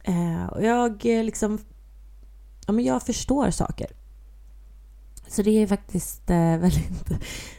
Eh, 0.03 0.47
och 0.47 0.63
jag 0.63 1.07
eh, 1.07 1.25
liksom... 1.25 1.59
Ja, 2.67 2.73
men 2.73 2.85
jag 2.85 3.03
förstår 3.03 3.51
saker. 3.51 3.91
Så 5.29 5.43
det 5.43 5.63
är 5.63 5.67
faktiskt 5.67 6.31
eh, 6.31 6.37
väldigt, 6.59 7.11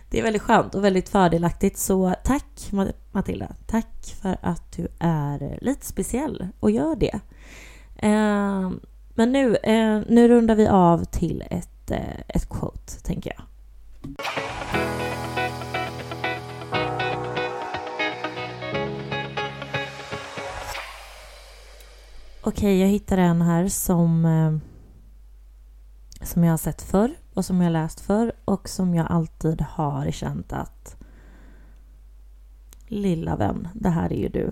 det 0.10 0.20
är 0.20 0.24
väldigt 0.24 0.42
skönt 0.42 0.76
och 0.76 0.84
väldigt 0.84 1.10
fördelaktigt. 1.10 1.78
Så 1.78 2.16
tack 2.24 2.72
Matilda. 3.12 3.56
Tack 3.66 4.16
för 4.22 4.38
att 4.42 4.72
du 4.72 4.88
är 5.00 5.58
lite 5.62 5.86
speciell 5.86 6.48
och 6.60 6.72
gör 6.72 6.96
det. 6.96 7.20
Ehm, 7.98 8.80
men 9.10 9.32
nu, 9.32 9.56
eh, 9.56 10.02
nu 10.08 10.28
rundar 10.28 10.56
vi 10.56 10.68
av 10.68 11.06
till 11.06 11.44
ett, 11.50 11.92
eh, 11.92 12.20
ett 12.28 12.50
quote, 12.50 13.02
tänker 13.04 13.34
jag. 13.36 13.44
Okej, 22.42 22.60
okay, 22.60 22.78
jag 22.78 22.88
hittade 22.88 23.22
en 23.22 23.42
här 23.42 23.68
som, 23.68 24.26
eh, 24.26 24.58
som 26.26 26.44
jag 26.44 26.52
har 26.52 26.58
sett 26.58 26.82
förr 26.82 27.16
och 27.38 27.46
som 27.46 27.62
jag 27.62 27.72
läst 27.72 28.00
förr 28.00 28.32
och 28.46 28.70
som 28.70 28.96
jag 28.96 29.08
alltid 29.10 29.62
har 29.62 30.12
känt 30.12 30.54
att 30.54 30.96
lilla 32.88 33.36
vän, 33.36 33.68
det 33.74 33.90
här 33.90 34.14
är 34.14 34.18
ju 34.18 34.30
du. 34.30 34.52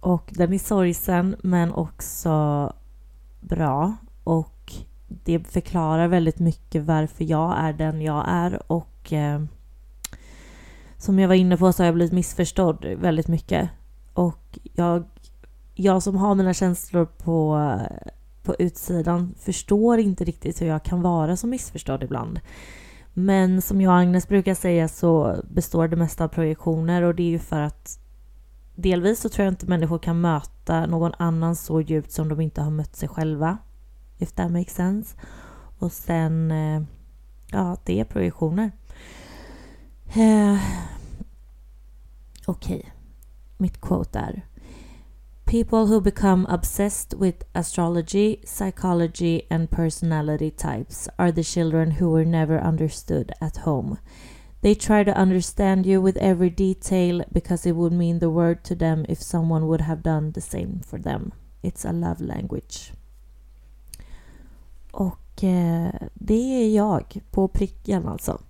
Och 0.00 0.30
den 0.34 0.52
är 0.52 0.58
sorgsen 0.58 1.36
men 1.42 1.72
också 1.72 2.72
bra 3.40 3.96
och 4.24 4.72
det 5.08 5.38
förklarar 5.38 6.08
väldigt 6.08 6.38
mycket 6.38 6.84
varför 6.84 7.24
jag 7.24 7.58
är 7.58 7.72
den 7.72 8.02
jag 8.02 8.24
är 8.28 8.72
och 8.72 9.12
eh, 9.12 9.42
som 10.96 11.18
jag 11.18 11.28
var 11.28 11.34
inne 11.34 11.56
på 11.56 11.72
så 11.72 11.82
har 11.82 11.86
jag 11.86 11.94
blivit 11.94 12.12
missförstådd 12.12 12.84
väldigt 12.84 13.28
mycket 13.28 13.70
och 14.12 14.58
jag, 14.74 15.04
jag 15.74 16.02
som 16.02 16.16
har 16.16 16.34
mina 16.34 16.54
känslor 16.54 17.04
på, 17.04 17.70
på 18.42 18.54
utsidan 18.58 19.34
förstår 19.38 19.98
inte 19.98 20.24
riktigt 20.24 20.62
hur 20.62 20.66
jag 20.66 20.82
kan 20.82 21.02
vara 21.02 21.36
så 21.36 21.46
missförstådd 21.46 22.02
ibland. 22.02 22.40
Men 23.12 23.62
som 23.62 23.80
jag 23.80 23.90
och 23.90 23.98
Agnes 23.98 24.28
brukar 24.28 24.54
säga 24.54 24.88
så 24.88 25.36
består 25.50 25.88
det 25.88 25.96
mesta 25.96 26.24
av 26.24 26.28
projektioner 26.28 27.02
och 27.02 27.14
det 27.14 27.22
är 27.22 27.30
ju 27.30 27.38
för 27.38 27.60
att 27.60 27.98
delvis 28.74 29.20
så 29.20 29.28
tror 29.28 29.44
jag 29.44 29.52
inte 29.52 29.66
människor 29.66 29.98
kan 29.98 30.20
möta 30.20 30.86
någon 30.86 31.12
annan 31.18 31.56
så 31.56 31.80
djupt 31.80 32.12
som 32.12 32.28
de 32.28 32.40
inte 32.40 32.62
har 32.62 32.70
mött 32.70 32.96
sig 32.96 33.08
själva. 33.08 33.58
If 34.18 34.32
that 34.32 34.50
makes 34.50 34.74
sense. 34.74 35.16
Och 35.78 35.92
sen, 35.92 36.50
eh, 36.50 36.82
ja, 37.50 37.76
det 37.84 38.00
är 38.00 38.04
projektioner. 38.04 38.70
Eh, 40.06 40.58
Okej, 42.46 42.76
okay. 42.76 42.90
mitt 43.56 43.80
quote 43.80 44.18
är 44.18 44.46
People 45.52 45.88
who 45.88 46.00
become 46.00 46.46
obsessed 46.48 47.12
with 47.12 47.44
astrology, 47.54 48.40
psychology 48.42 49.46
and 49.50 49.70
personality 49.70 50.50
types 50.50 51.10
are 51.18 51.30
the 51.30 51.42
children 51.42 51.90
who 51.90 52.08
were 52.08 52.24
never 52.24 52.58
understood 52.58 53.32
at 53.38 53.58
home. 53.58 53.98
They 54.62 54.74
try 54.74 55.04
to 55.04 55.14
understand 55.14 55.84
you 55.84 56.00
with 56.00 56.16
every 56.16 56.48
detail 56.48 57.22
because 57.30 57.66
it 57.66 57.76
would 57.76 57.92
mean 57.92 58.18
the 58.18 58.30
word 58.30 58.64
to 58.64 58.74
them 58.74 59.04
if 59.10 59.20
someone 59.20 59.66
would 59.66 59.82
have 59.82 60.02
done 60.02 60.32
the 60.32 60.40
same 60.40 60.80
for 60.86 60.98
them. 60.98 61.32
It's 61.62 61.84
a 61.84 61.92
love 61.92 62.22
language. 62.22 62.94
Och 64.90 65.44
eh, 65.44 65.92
det 66.14 66.64
är 66.64 66.76
jag 66.76 67.20
på 67.30 67.48
pricken 67.48 68.08
alltså. 68.08 68.40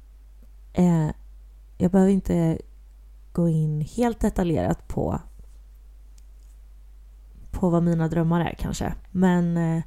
Eh, 0.72 1.10
jag 1.78 1.90
behöver 1.90 2.12
inte 2.12 2.58
gå 3.32 3.48
in 3.48 3.80
helt 3.80 4.20
detaljerat 4.20 4.88
på 4.88 5.20
på 7.62 7.70
vad 7.70 7.82
mina 7.82 8.08
drömmar 8.08 8.40
är 8.40 8.54
kanske. 8.58 8.94
Men, 9.10 9.56
eh, 9.56 9.82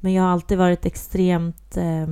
men 0.00 0.12
jag 0.12 0.22
har 0.22 0.30
alltid 0.30 0.58
varit 0.58 0.86
extremt 0.86 1.76
eh, 1.76 2.06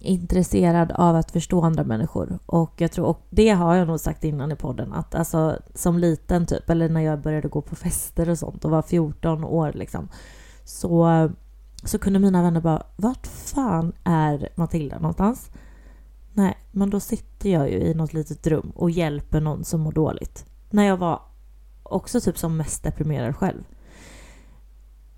intresserad 0.00 0.92
av 0.92 1.16
att 1.16 1.30
förstå 1.30 1.62
andra 1.62 1.84
människor. 1.84 2.38
Och 2.46 2.80
jag 2.80 2.92
tror, 2.92 3.06
och 3.06 3.26
det 3.30 3.50
har 3.50 3.74
jag 3.74 3.88
nog 3.88 4.00
sagt 4.00 4.24
innan 4.24 4.52
i 4.52 4.56
podden, 4.56 4.92
att 4.92 5.14
alltså 5.14 5.58
som 5.74 5.98
liten 5.98 6.46
typ, 6.46 6.70
eller 6.70 6.88
när 6.88 7.00
jag 7.00 7.20
började 7.20 7.48
gå 7.48 7.62
på 7.62 7.76
fester 7.76 8.28
och 8.28 8.38
sånt 8.38 8.64
och 8.64 8.70
var 8.70 8.82
14 8.82 9.44
år 9.44 9.72
liksom, 9.74 10.08
så, 10.64 11.30
så 11.84 11.98
kunde 11.98 12.18
mina 12.18 12.42
vänner 12.42 12.60
bara, 12.60 12.82
vart 12.96 13.26
fan 13.26 13.92
är 14.04 14.48
Matilda 14.54 14.98
någonstans? 14.98 15.50
Nej, 16.32 16.56
men 16.72 16.90
då 16.90 17.00
sitter 17.00 17.50
jag 17.50 17.70
ju 17.70 17.76
i 17.76 17.94
något 17.94 18.12
litet 18.12 18.46
rum 18.46 18.72
och 18.74 18.90
hjälper 18.90 19.40
någon 19.40 19.64
som 19.64 19.80
mår 19.80 19.92
dåligt. 19.92 20.44
När 20.70 20.84
jag 20.84 20.96
var 20.96 21.20
också 21.88 22.20
typ 22.20 22.38
som 22.38 22.56
mest 22.56 22.82
deprimerad 22.82 23.36
själv. 23.36 23.64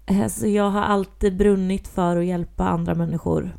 Eh, 0.07 0.27
så 0.27 0.47
jag 0.47 0.71
har 0.71 0.83
alltid 0.83 1.37
brunnit 1.37 1.89
för 1.89 2.17
att 2.17 2.25
hjälpa 2.25 2.69
andra 2.69 2.95
människor 2.95 3.57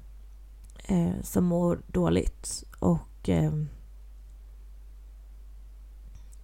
eh, 0.83 1.21
som 1.23 1.45
mår 1.45 1.81
dåligt. 1.87 2.63
Och 2.79 3.29
eh, 3.29 3.51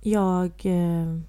jag... 0.01 0.51
Eh, 0.63 1.19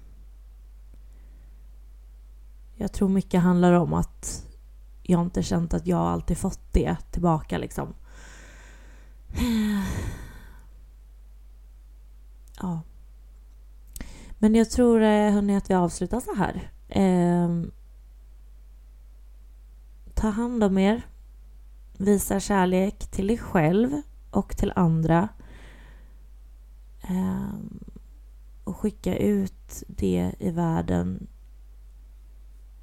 jag 2.75 2.93
tror 2.93 3.09
mycket 3.09 3.41
handlar 3.41 3.73
om 3.73 3.93
att 3.93 4.45
jag 5.03 5.21
inte 5.21 5.43
känt 5.43 5.73
att 5.73 5.87
jag 5.87 5.99
alltid 5.99 6.37
fått 6.37 6.73
det 6.73 6.95
tillbaka 7.11 7.57
liksom. 7.57 7.93
Eh, 9.33 9.83
ja. 12.61 12.81
Men 14.39 14.55
jag 14.55 14.69
tror, 14.69 15.01
eh, 15.01 15.31
hörni, 15.31 15.55
att 15.55 15.69
vi 15.69 15.73
avslutar 15.73 16.19
så 16.19 16.35
här. 16.35 16.71
Eh, 16.87 17.49
ta 20.13 20.29
hand 20.29 20.63
om 20.63 20.77
er. 20.77 21.07
Visa 21.97 22.39
kärlek 22.39 23.11
till 23.11 23.27
dig 23.27 23.37
själv 23.37 24.01
och 24.31 24.57
till 24.57 24.73
andra. 24.75 25.29
Eh, 27.01 27.53
och 28.63 28.77
skicka 28.77 29.17
ut 29.17 29.83
det 29.87 30.33
i 30.39 30.51
världen 30.51 31.27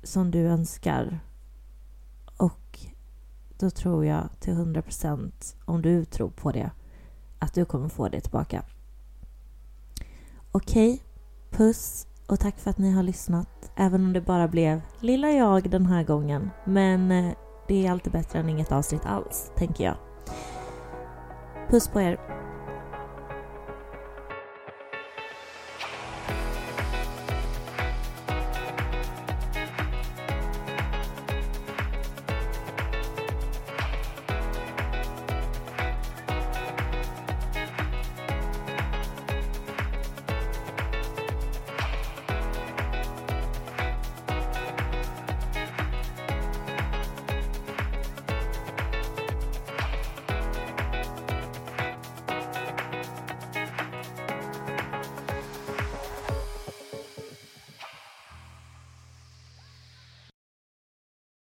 som 0.03 0.31
du 0.31 0.41
önskar. 0.41 1.21
Och 2.37 2.79
då 3.59 3.71
tror 3.71 4.05
jag 4.05 4.29
till 4.41 4.53
100 4.53 4.83
procent, 4.83 5.57
om 5.65 5.83
du 5.83 6.05
tror 6.05 6.31
på 6.31 6.53
det, 6.53 6.71
att 7.39 7.55
du 7.55 7.65
kommer 7.65 7.89
få 7.89 8.09
det 8.09 8.21
tillbaka. 8.21 8.63
Okej, 10.53 10.93
okay 10.93 11.07
puss 11.57 12.07
och 12.27 12.41
tack 12.41 12.59
för 12.59 12.71
att 12.71 12.79
ni 12.79 12.93
har 12.93 13.03
lyssnat. 13.03 13.71
Även 13.77 14.05
om 14.05 14.13
det 14.13 14.21
bara 14.21 14.49
blev 14.49 14.81
lilla 15.01 15.31
jag 15.31 15.71
den 15.71 15.87
här 15.87 16.05
gången. 16.05 16.51
Men 16.65 17.11
eh, 17.11 17.33
det 17.69 17.87
är 17.87 17.91
alltid 17.91 18.13
bättre 18.13 18.39
än 18.39 18.49
inget 18.49 18.73
avsnitt 18.73 19.07
alls, 19.07 19.51
tänker 19.57 19.85
jag. 19.85 19.97
Puss 21.71 21.89
på 21.89 22.01
er! 22.01 22.46